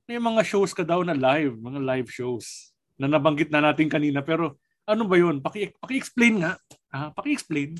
[0.07, 4.23] may mga shows ka daw na live, mga live shows na nabanggit na natin kanina.
[4.23, 4.55] Pero
[4.87, 5.43] ano ba yun?
[5.43, 6.55] Paki, paki-explain nga.
[6.87, 7.75] Ah, paki-explain.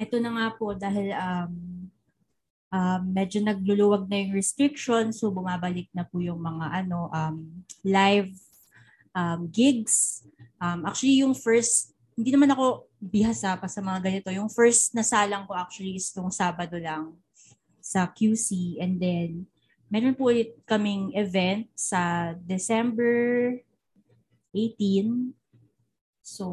[0.00, 1.52] Ito na nga po dahil um,
[2.74, 7.36] um, medyo nagluluwag na yung restrictions, so bumabalik na po yung mga ano um,
[7.86, 8.34] live
[9.14, 10.26] um, gigs.
[10.58, 14.28] Um, actually, yung first, hindi naman ako bihasa pa sa mga ganito.
[14.34, 17.14] Yung first na salang ko actually is itong Sabado lang
[17.78, 18.82] sa QC.
[18.82, 19.46] And then,
[19.86, 23.54] meron po ulit kaming event sa December
[24.50, 25.30] 18.
[26.24, 26.46] So,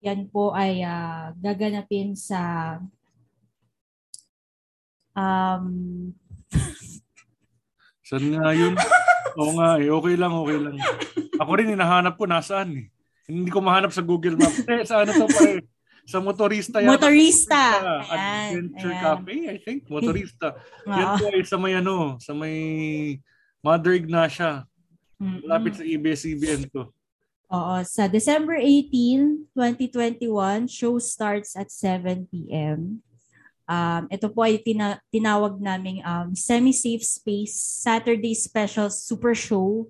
[0.00, 2.76] yan po ay uh, gaganapin sa
[5.16, 5.64] um,
[8.08, 8.76] Saan nga yun?
[9.40, 9.88] Oo nga eh.
[9.88, 10.76] Okay lang, okay lang.
[11.40, 12.86] Ako rin, hinahanap ko nasaan eh.
[13.24, 14.60] Hindi ko mahanap sa Google Maps.
[14.68, 15.64] Eh, sa ano to pa eh.
[16.04, 16.92] Sa motorista yan.
[16.92, 17.80] Motorista.
[17.80, 19.02] Ayan, Adventure ayan.
[19.02, 19.88] Cafe, I think.
[19.88, 20.52] Motorista.
[21.00, 22.58] yan po ay sa may ano, sa may
[23.64, 24.68] Mother Ignacia.
[25.16, 26.92] Malapit sa ABS-CBN to.
[27.48, 33.00] Oo, sa December 18, 2021, show starts at 7 p.m.
[33.64, 39.88] Um, ito po ay tina- tinawag naming um, Semi-Safe Space Saturday Special Super Show.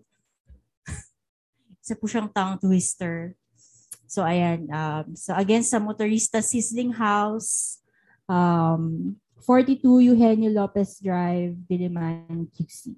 [1.83, 3.35] Isa po siyang tongue twister.
[4.07, 7.83] So ayan, um, so again sa Motorista Sizzling House,
[8.31, 9.83] um, 42
[10.15, 12.95] Eugenio Lopez Drive, Diliman, QC.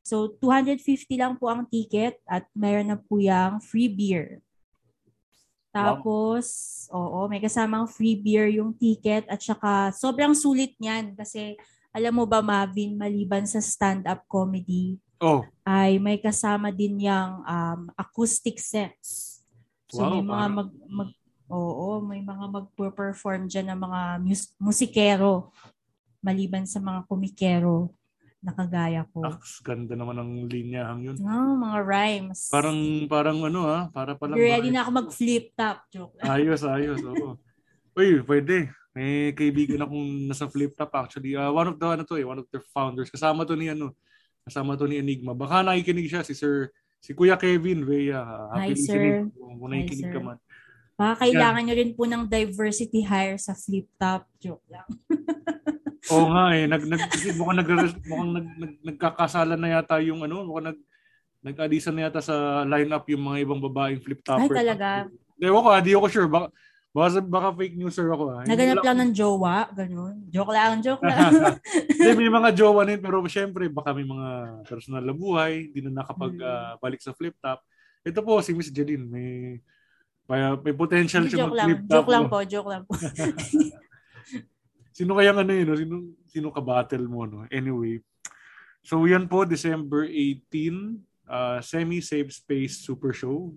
[0.00, 4.40] So 250 lang po ang ticket at mayroon na po yung free beer.
[5.78, 6.44] Tapos,
[6.90, 6.98] wow.
[6.98, 11.54] oo, may kasamang free beer yung ticket at saka sobrang sulit niyan kasi
[11.94, 15.42] alam mo ba Marvin, maliban sa stand-up comedy, oh.
[15.66, 19.40] ay may kasama din yung um, acoustic sets.
[19.88, 21.10] So wow, may mga mag, mag
[21.48, 25.48] Oo, may mga magpo-perform diyan ng mga mus- musikero
[26.20, 27.08] maliban sa mga
[28.38, 29.26] komikero nakagaya ko.
[29.26, 31.16] Aks, ganda naman ng linyahang yun.
[31.18, 32.46] No, mga rhymes.
[32.50, 32.78] Parang,
[33.10, 34.38] parang ano ha, ah, para pala.
[34.38, 36.14] Ready na ako mag-flip top joke.
[36.22, 37.34] ayos, ayos, oo.
[37.98, 38.70] Uy, pwede.
[38.94, 41.34] May kaibigan akong nasa flip top actually.
[41.34, 43.10] Uh, one of the, ano to eh, one of the founders.
[43.10, 43.94] Kasama to ni ano,
[44.46, 45.34] kasama to ni Enigma.
[45.34, 46.70] Baka nakikinig siya si Sir,
[47.02, 48.22] si Kuya Kevin Rhea.
[48.54, 49.26] Happy Hi, sir.
[49.34, 50.38] Kung nakikinig ka man.
[50.98, 51.66] Baka kailangan yeah.
[51.70, 54.26] nyo rin po ng diversity hire sa flip top.
[54.38, 54.86] Joke lang.
[56.12, 56.64] Oo nga eh.
[56.64, 57.02] Nag, nag,
[57.36, 57.68] mukhang, nag,
[58.08, 60.78] mukhang nag, nag, nagkakasala na yata yung ano, mukhang nag,
[61.44, 64.50] nag-adisan na yata sa lineup yung mga ibang babaeng flip-topper.
[64.50, 64.88] Ay talaga?
[65.38, 66.28] Ewan ko, hindi ah, ako sure.
[66.28, 66.46] Baka,
[66.90, 68.24] baka, baka fake news sir ako.
[68.34, 68.42] Ha?
[68.42, 68.44] Ah.
[68.48, 70.14] Naganap lang ng jowa, ganun.
[70.32, 71.30] Joke lang, joke lang.
[71.98, 74.28] Hindi, may mga jowa din, pero syempre, baka may mga
[74.66, 77.06] personal na buhay, hindi na nakapag-balik hmm.
[77.06, 77.58] uh, sa flip-top.
[78.06, 79.58] Ito po, si Miss Jeline, may
[80.28, 82.04] may, may potential siya mag-flip-top.
[82.04, 82.92] Joke lang po, joke lang po.
[84.98, 85.78] Sino kaya ano yun?
[85.78, 85.96] Sino,
[86.26, 87.22] sino ka-battle mo?
[87.22, 87.46] No?
[87.54, 88.02] Anyway.
[88.82, 90.98] So yan po, December 18,
[91.30, 93.54] uh, Semi-Safe Space Super Show.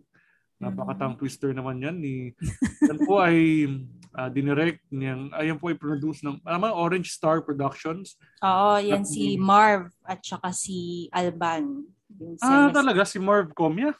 [0.61, 1.25] Napakatang mm-hmm.
[1.25, 1.97] twister naman yan.
[1.97, 2.37] Ni,
[2.85, 3.65] yan po ay
[4.13, 8.21] uh, dinirect niyang, ayan po ay produce ng, ano Orange Star Productions.
[8.45, 11.89] Oo, yan si Marv at saka si Alban.
[12.21, 13.01] Yung ah, talaga?
[13.01, 13.97] Si Marv Comia?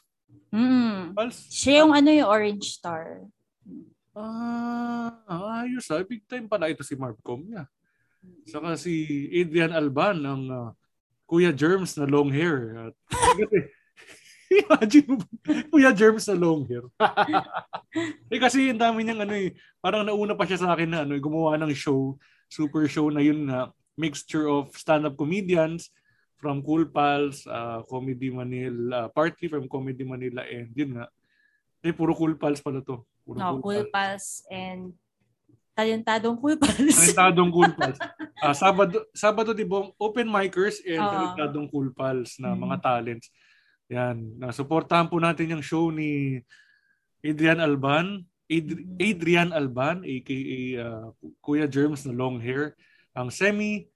[0.54, 1.18] Mm.
[1.50, 3.26] Siya yung ano yung Orange Star.
[4.12, 6.04] Ah, ayos ah.
[6.04, 7.64] Big time pala ito si Marvcom niya.
[8.46, 10.70] Saka si Adrian Alban, ang uh,
[11.24, 12.76] Kuya Germs na long hair.
[12.92, 12.94] At,
[14.62, 15.24] imagine mo,
[15.72, 16.84] Kuya Germs na long hair.
[18.32, 21.16] eh kasi yung dami niyang ano eh, parang nauna pa siya sa akin na ano,
[21.16, 22.20] gumawa ng show,
[22.52, 25.88] super show na yun na mixture of stand-up comedians
[26.36, 31.06] from Cool Pals, uh, Comedy Manila, uh, partly from Comedy Manila and yun nga,
[31.80, 33.00] eh puro Cool Pals pala to.
[33.22, 34.42] Puro no, pals.
[34.50, 34.92] and
[35.72, 36.96] talentadong cool pals.
[36.98, 37.98] talentadong cool pals.
[38.42, 42.62] Uh, Sabado, Sabado di ba, open micers and uh, talentadong cool pals na mm-hmm.
[42.66, 43.26] mga talents.
[43.88, 44.16] Yan.
[44.40, 46.42] Nasuportahan po natin yung show ni
[47.22, 48.26] Adrian Alban.
[48.50, 49.00] Adri- mm-hmm.
[49.00, 51.06] Adrian Alban, aka uh,
[51.40, 52.74] Kuya Germs na long hair.
[53.14, 53.86] Ang semi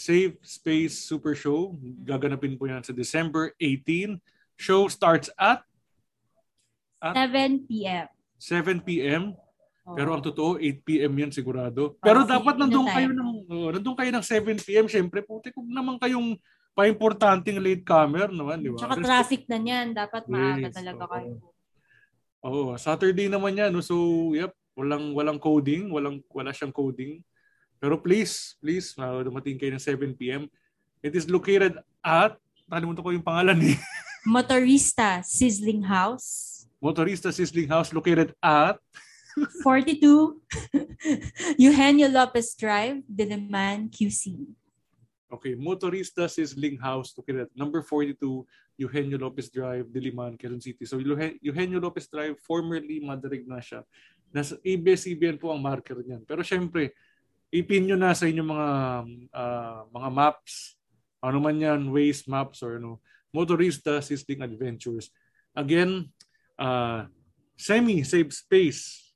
[0.00, 1.76] Safe Space Super Show.
[2.06, 4.16] Gaganapin po yan sa December 18.
[4.56, 5.64] Show starts at,
[7.00, 8.08] at 7 p.m.
[8.40, 9.36] 7 p.m.
[9.84, 9.92] Oh.
[9.92, 11.12] Pero ang totoo, 8 p.m.
[11.12, 12.00] yan sigurado.
[12.00, 14.86] Pero oh, dapat nandoon kayo ng oh, nandoon kayo ng 7 p.m.
[14.88, 16.40] Syempre, puti kung naman kayong
[16.72, 18.80] pa-importanting late comer naman, di ba?
[18.80, 21.10] Tsaka traffic na niyan, dapat maaga yes, talaga oh.
[21.12, 21.32] kayo.
[22.40, 23.68] Oo, oh, Saturday naman yan.
[23.68, 23.84] No?
[23.84, 27.20] So, yep, walang walang coding, walang wala siyang coding.
[27.80, 30.48] Pero please, please, uh, dumating kayo ng 7 p.m.
[31.00, 32.36] It is located at,
[32.68, 33.76] nakalimutan ko yung pangalan eh.
[34.28, 36.59] Motorista Sizzling House.
[36.82, 38.80] Motorista Sizzling House located at
[39.62, 40.40] 42
[41.58, 44.48] Eugenio Lopez Drive, Diliman, QC.
[45.30, 48.42] Okay, Motorista Sizzling House located at number 42
[48.80, 50.82] Eugenio Lopez Drive, Diliman, Quezon City.
[50.88, 53.84] So Eugenio Lopez Drive, formerly Mother Ignacia.
[54.32, 56.24] Nasa ABS-CBN po ang marker niyan.
[56.24, 56.96] Pero syempre,
[57.52, 58.70] ipin nyo na sa inyong mga
[59.30, 60.80] uh, mga maps.
[61.20, 62.98] Ano man yan, Waze maps or ano,
[63.30, 65.12] Motorista Sizzling Adventures.
[65.52, 66.08] Again,
[66.60, 67.08] uh,
[67.56, 69.10] semi-safe space.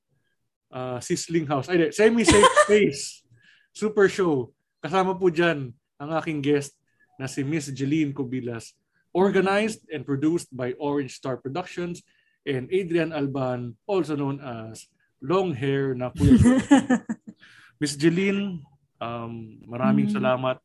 [0.74, 1.70] Uh, Sizzling House.
[1.70, 3.22] Ay, semi-safe space.
[3.70, 4.50] Super show.
[4.82, 5.70] Kasama po dyan
[6.00, 6.74] ang aking guest
[7.14, 8.74] na si Miss Jeline Cubilas.
[9.14, 12.02] Organized and produced by Orange Star Productions
[12.42, 14.90] and Adrian Alban, also known as
[15.22, 16.58] Long Hair na Kuya.
[17.80, 18.58] Miss Jeline,
[18.98, 20.14] um, maraming mm.
[20.18, 20.58] salamat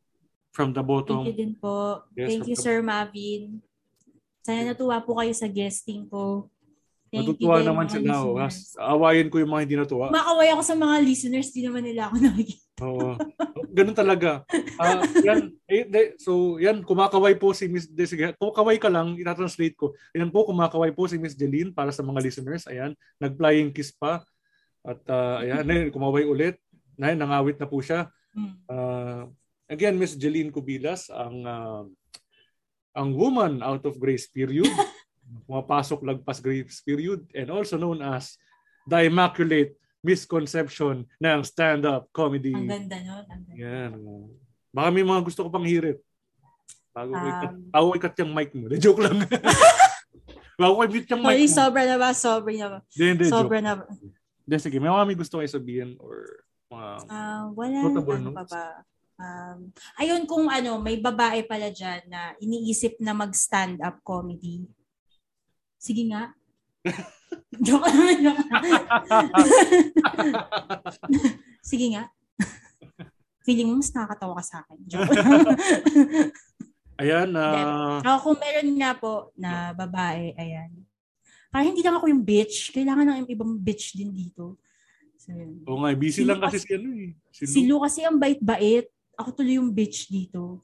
[0.49, 1.23] from the bottom.
[1.23, 2.03] Thank you din po.
[2.17, 2.63] Yes, Thank you, the...
[2.65, 3.61] Sir Mavin.
[4.41, 6.49] Sana natuwa po kayo sa guesting ko.
[7.09, 8.21] Thank Matutuwa you naman sila.
[8.21, 8.37] Oh.
[8.77, 10.13] Awayin ko yung mga hindi natuwa.
[10.13, 11.49] Makaway ako sa mga listeners.
[11.49, 12.85] Di naman nila ako nakikita.
[12.85, 13.17] Oo.
[13.73, 14.45] Ganun talaga.
[14.77, 17.89] Uh, yan, eh, de, so, yan, kumakaway po si Miss...
[17.89, 19.97] De, sige, kumakaway ka lang, itatranslate ko.
[20.13, 22.69] Yan po, kumakaway po si Miss Jeline para sa mga listeners.
[22.69, 24.21] Ayan, nag-flying kiss pa.
[24.85, 26.61] At uh, ayan, eh, kumaway ulit.
[26.93, 28.13] Na, nangawit na po siya.
[28.69, 29.27] Uh,
[29.65, 31.83] again, Miss Jeline Kubilas, ang uh,
[32.97, 34.69] ang woman out of grace period.
[35.45, 38.37] pumapasok lagpas grace period and also known as
[38.89, 42.55] the Immaculate Misconception ng stand-up comedy.
[42.55, 43.23] Ang ganda nun.
[43.27, 43.59] Ang ganda.
[43.59, 43.91] Yan.
[44.71, 45.99] Baka may mga gusto ko pang hirit.
[46.95, 48.65] Bago um, ikat, bago ikat yung mic mo.
[48.71, 49.27] De, joke lang.
[50.61, 51.51] bago ko i-mute yung mic mo.
[51.51, 52.09] sobra na ba?
[52.15, 52.79] Sobra na ba?
[52.95, 53.25] Hindi, hindi.
[53.27, 53.67] Sobra joke.
[53.67, 53.83] na ba?
[53.91, 54.77] Hindi, sige.
[54.79, 58.65] May mga may gusto kayo sabihin or mga uh, wala ano pa ba?
[59.19, 64.63] Um, ayun kung ano, may babae pala dyan na iniisip na mag-stand up comedy.
[65.79, 66.35] Sige nga.
[67.65, 68.43] joke lang, joke
[71.69, 72.03] Sige nga.
[73.47, 74.77] Feeling mo mas nakakatawa ka sa akin.
[74.83, 75.15] Joke
[76.99, 77.31] Ayan.
[77.31, 78.03] Uh...
[78.03, 80.67] Ako kung meron nga po na babae, ayan.
[81.47, 82.75] Para hindi lang ako yung bitch.
[82.75, 84.59] Kailangan ng ibang bitch din dito.
[85.15, 85.31] So.
[85.63, 87.15] Oo nga, busy si lang kasi si ano eh.
[87.31, 87.53] Si Lu.
[87.55, 88.91] si Lu kasi ang bait-bait.
[89.15, 90.59] Ako tuloy yung bitch dito.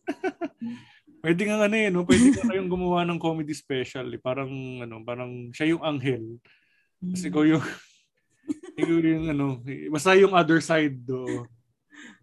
[1.26, 2.06] Pwede nga ano eh, no?
[2.06, 4.06] pwede nga kayong gumawa ng comedy special.
[4.14, 4.22] Eh.
[4.22, 4.54] Parang,
[4.86, 6.38] ano, parang siya yung anghel.
[7.02, 7.66] Kasi ko yung,
[8.78, 9.58] ikaw yung, ano,
[9.90, 11.26] basta yung other side do.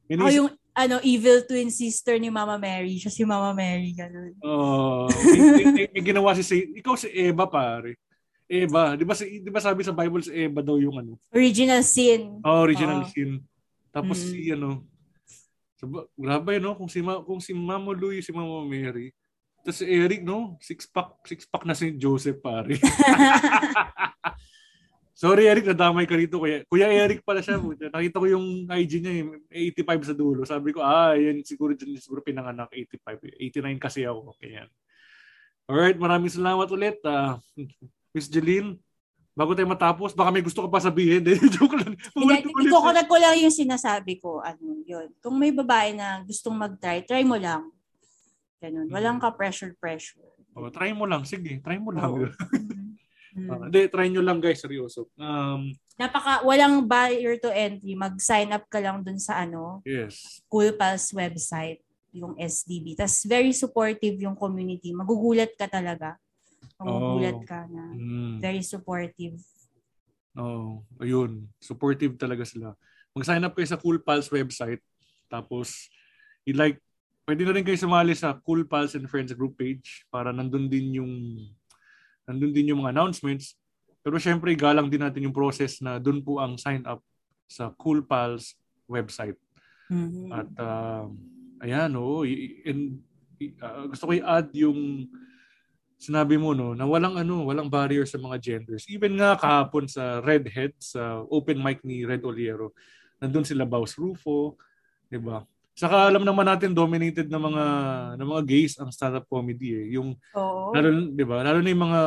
[0.06, 2.94] Inis- oh, yung, ano, evil twin sister ni Mama Mary.
[2.94, 4.38] Siya si Mama Mary, ganun.
[4.38, 5.10] Oo.
[5.10, 7.98] May, may, may, ginawa si, si, ikaw si Eva, pare.
[8.46, 11.18] Eva, di ba, si, di ba sabi sa Bible si Eva daw yung ano?
[11.34, 12.38] Original sin.
[12.46, 13.10] Oh, original oh.
[13.10, 13.42] sin.
[13.90, 14.28] Tapos mm.
[14.30, 14.86] si, ano,
[15.82, 19.10] So, grabe no kung si Ma, kung si Mama Louie si Mama Mary.
[19.66, 22.78] Tapos si Eric no, six pack six pack na si Joseph pare.
[25.22, 26.38] Sorry Eric, nadamay ka rito.
[26.38, 27.58] Kuya, Kuya Eric pala siya.
[27.58, 30.42] Nakita ko yung IG niya, 85 eh, sa dulo.
[30.42, 33.30] Sabi ko, ah, yan siguro dyan, siguro pinanganak 85.
[33.38, 34.34] 89 kasi ako.
[34.34, 34.66] Kaya.
[35.70, 36.98] Alright, maraming salamat ulit.
[37.06, 37.38] Uh,
[38.10, 38.82] Miss Jeline,
[39.32, 41.24] bago tayo matapos, baka may gusto ka pa sabihin.
[41.56, 41.96] Joke lang.
[41.96, 44.44] Iko-correct ko lang yung sinasabi ko.
[44.44, 45.08] Ano, yun.
[45.24, 47.72] Kung may babae na gustong mag-try, try mo lang.
[48.60, 48.86] Ganun.
[48.88, 48.94] Hmm.
[48.94, 50.20] Walang ka pressure-pressure.
[50.52, 51.24] Oh, try mo lang.
[51.24, 52.12] Sige, try mo lang.
[52.12, 52.28] Oh.
[53.56, 55.08] uh, try nyo lang guys, seryoso.
[55.16, 57.96] Um, Napaka, walang barrier to entry.
[57.96, 60.44] Mag-sign up ka lang dun sa ano, yes.
[60.52, 61.80] Cool Pals website,
[62.12, 63.00] yung SDB.
[63.00, 64.92] Tapos very supportive yung community.
[64.92, 66.20] Magugulat ka talaga
[66.84, 67.46] Magugulat oh.
[67.46, 68.36] ka na mm.
[68.42, 69.38] very supportive.
[70.32, 71.46] Oh, ayun.
[71.60, 72.72] Supportive talaga sila.
[73.12, 74.80] Mag-sign up kayo sa Cool Pals website.
[75.28, 75.92] Tapos,
[76.48, 76.80] i-like,
[77.28, 81.00] pwede na rin kayo sumali sa Cool Pals and Friends group page para nandun din
[81.00, 81.12] yung
[82.24, 83.60] nandun din yung mga announcements.
[84.02, 87.04] Pero syempre, galang din natin yung process na dun po ang sign up
[87.46, 88.56] sa Cool Pals
[88.88, 89.36] website.
[89.92, 90.28] Mm-hmm.
[90.32, 91.04] At uh,
[91.60, 93.04] ayan, oh, and,
[93.60, 95.06] uh, gusto ko i-add yung
[96.02, 98.90] sinabi mo no na walang ano, walang barrier sa mga genders.
[98.90, 102.74] Even nga kahapon sa Redhead sa open mic ni Red Oliero,
[103.22, 104.58] nandun sila Baus Rufo,
[105.06, 105.46] 'di ba?
[105.78, 107.64] Saka alam naman natin dominated na mga
[108.18, 109.86] ng mga gays ang stand-up comedy eh.
[109.94, 110.74] Yung Oo.
[110.74, 111.46] lalo 'di ba?
[111.46, 112.00] Lalo na yung mga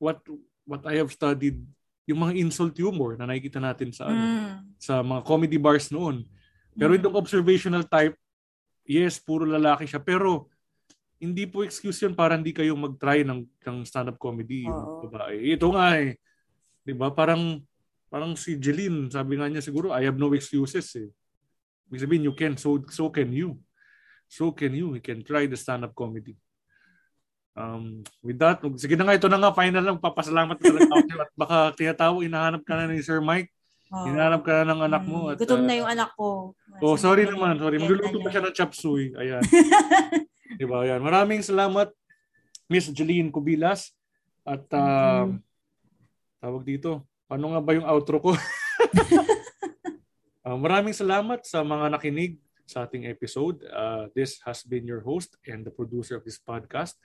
[0.00, 0.18] what
[0.64, 1.60] what I have studied
[2.08, 4.52] yung mga insult humor na nakikita natin sa ano, mm.
[4.80, 6.26] sa mga comedy bars noon.
[6.74, 6.98] Pero mm.
[6.98, 8.18] itong observational type,
[8.82, 10.02] yes, puro lalaki siya.
[10.02, 10.50] Pero
[11.22, 14.66] hindi po excuse yun para hindi kayo mag-try ng, ng stand-up comedy.
[14.66, 15.06] Oo.
[15.06, 15.54] Babae.
[15.54, 16.18] Ito nga eh.
[16.98, 17.14] Ba?
[17.14, 17.62] Parang,
[18.10, 21.06] parang si Jeline, sabi nga niya siguro, I have no excuses eh.
[21.86, 23.54] Ibig sabihin, you can, so, so can you.
[24.26, 24.98] So can you.
[24.98, 26.34] You can try the stand-up comedy.
[27.54, 31.06] Um, with that, sige na nga, ito na nga, final lang, papasalamat ka lang ako
[31.22, 33.52] at baka tinatawag, inahanap ka na ni Sir Mike.
[33.94, 34.08] Oh.
[34.10, 35.30] Hinahanap ka na ng anak mo.
[35.30, 36.56] At, Gutom na yung anak ko.
[36.82, 37.60] Oh, sorry naman.
[37.62, 37.78] Sorry.
[37.78, 39.14] Magluluto pa siya ng chop suey.
[39.14, 39.44] Ayan.
[40.58, 40.84] Diba?
[40.84, 41.00] Yan.
[41.00, 41.92] Maraming salamat,
[42.68, 43.92] Miss Jeline Kubilas.
[44.42, 45.38] At uh, mm-hmm.
[46.42, 48.32] tawag dito, paano nga ba yung outro ko?
[50.42, 52.34] Uh, maraming salamat sa mga nakinig
[52.66, 53.62] sa ating episode.
[53.70, 56.98] Uh, this has been your host and the producer of this podcast,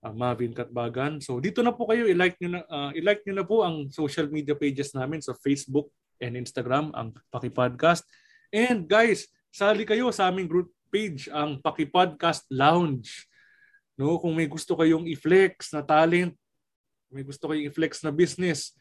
[0.00, 1.20] uh, Mavin Katbagan.
[1.20, 4.32] So dito na po kayo, i-like nyo na, uh, i-like nyo na po ang social
[4.32, 5.92] media pages namin sa Facebook
[6.24, 8.08] and Instagram, ang Paki Podcast.
[8.48, 13.30] And guys, sali kayo sa aming group page, ang Paki Podcast Lounge.
[13.94, 16.34] No, kung may gusto kayong i-flex na talent,
[17.08, 18.74] may gusto kayong i-flex na business,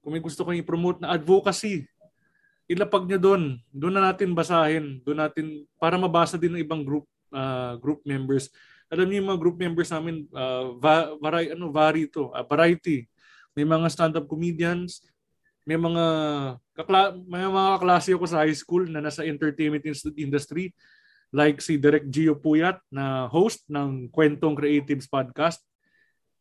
[0.00, 1.84] kung may gusto kayong i-promote na advocacy,
[2.64, 3.42] ilapag nyo doon.
[3.68, 5.04] Doon na natin basahin.
[5.04, 7.04] Doon natin, para mabasa din ng ibang group
[7.34, 8.50] uh, group members.
[8.90, 13.06] Alam niyo yung mga group members namin, uh, va, vari, ano, vary to, uh, variety.
[13.54, 15.02] May mga stand-up comedians,
[15.66, 16.04] may mga
[16.74, 19.84] kakla, may mga kaklase ako sa high school na nasa entertainment
[20.18, 20.74] industry
[21.30, 25.62] like si Direk Gio Puyat na host ng Kwentong Creatives Podcast.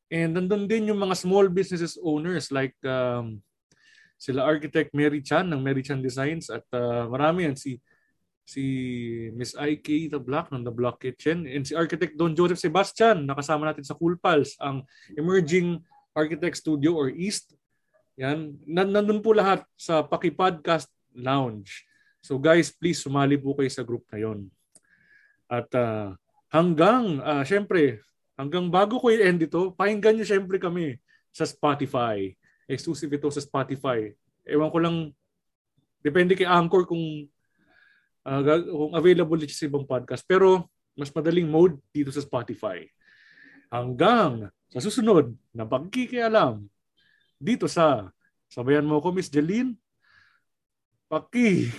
[0.10, 3.46] And nandun din yung mga small businesses owners like um,
[4.18, 7.56] sila architect Mary Chan ng Mary Chan Designs at uh, marami yan.
[7.56, 7.78] Si
[8.50, 8.66] si
[9.38, 11.46] Miss IK The Black ng The Block Kitchen.
[11.46, 14.82] And si architect Don Joseph Sebastian nakasama natin sa Cool Pals ang
[15.14, 15.86] emerging
[16.18, 17.54] architect studio or East.
[18.18, 18.58] Yan.
[18.66, 21.86] Nandun po lahat sa Paki Podcast Lounge.
[22.26, 24.50] So guys please sumali po kayo sa group na yon
[25.50, 26.14] at uh,
[26.54, 28.00] hanggang, uh, syempre,
[28.38, 31.02] hanggang bago ko i-end ito, pakinggan nyo syempre kami
[31.34, 32.30] sa Spotify.
[32.70, 34.14] Exclusive ito sa Spotify.
[34.46, 34.98] Ewan ko lang,
[36.06, 37.26] depende kay Anchor kung,
[38.24, 40.22] uh, kung available dito sa ibang podcast.
[40.30, 42.86] Pero, mas madaling mode dito sa Spotify.
[43.74, 46.62] Hanggang sa susunod na pagkikialam
[47.42, 48.14] dito sa
[48.50, 49.78] Sabayan mo ko, Miss Jeline.
[51.06, 51.70] Paki.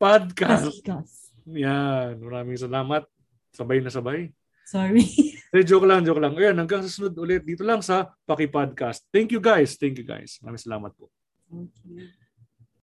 [0.00, 0.80] Podcast.
[0.80, 1.25] Podcast.
[1.54, 2.18] Yan.
[2.18, 3.06] Maraming salamat.
[3.54, 4.30] Sabay na sabay.
[4.66, 5.06] Sorry.
[5.54, 6.36] Eh, joke lang, joke lang.
[6.36, 9.08] Ayan, hanggang sa sunod ulit dito lang sa Paki Podcast.
[9.08, 9.78] Thank you guys.
[9.78, 10.36] Thank you guys.
[10.44, 11.08] Maraming salamat po.
[11.48, 12.25] Thank you.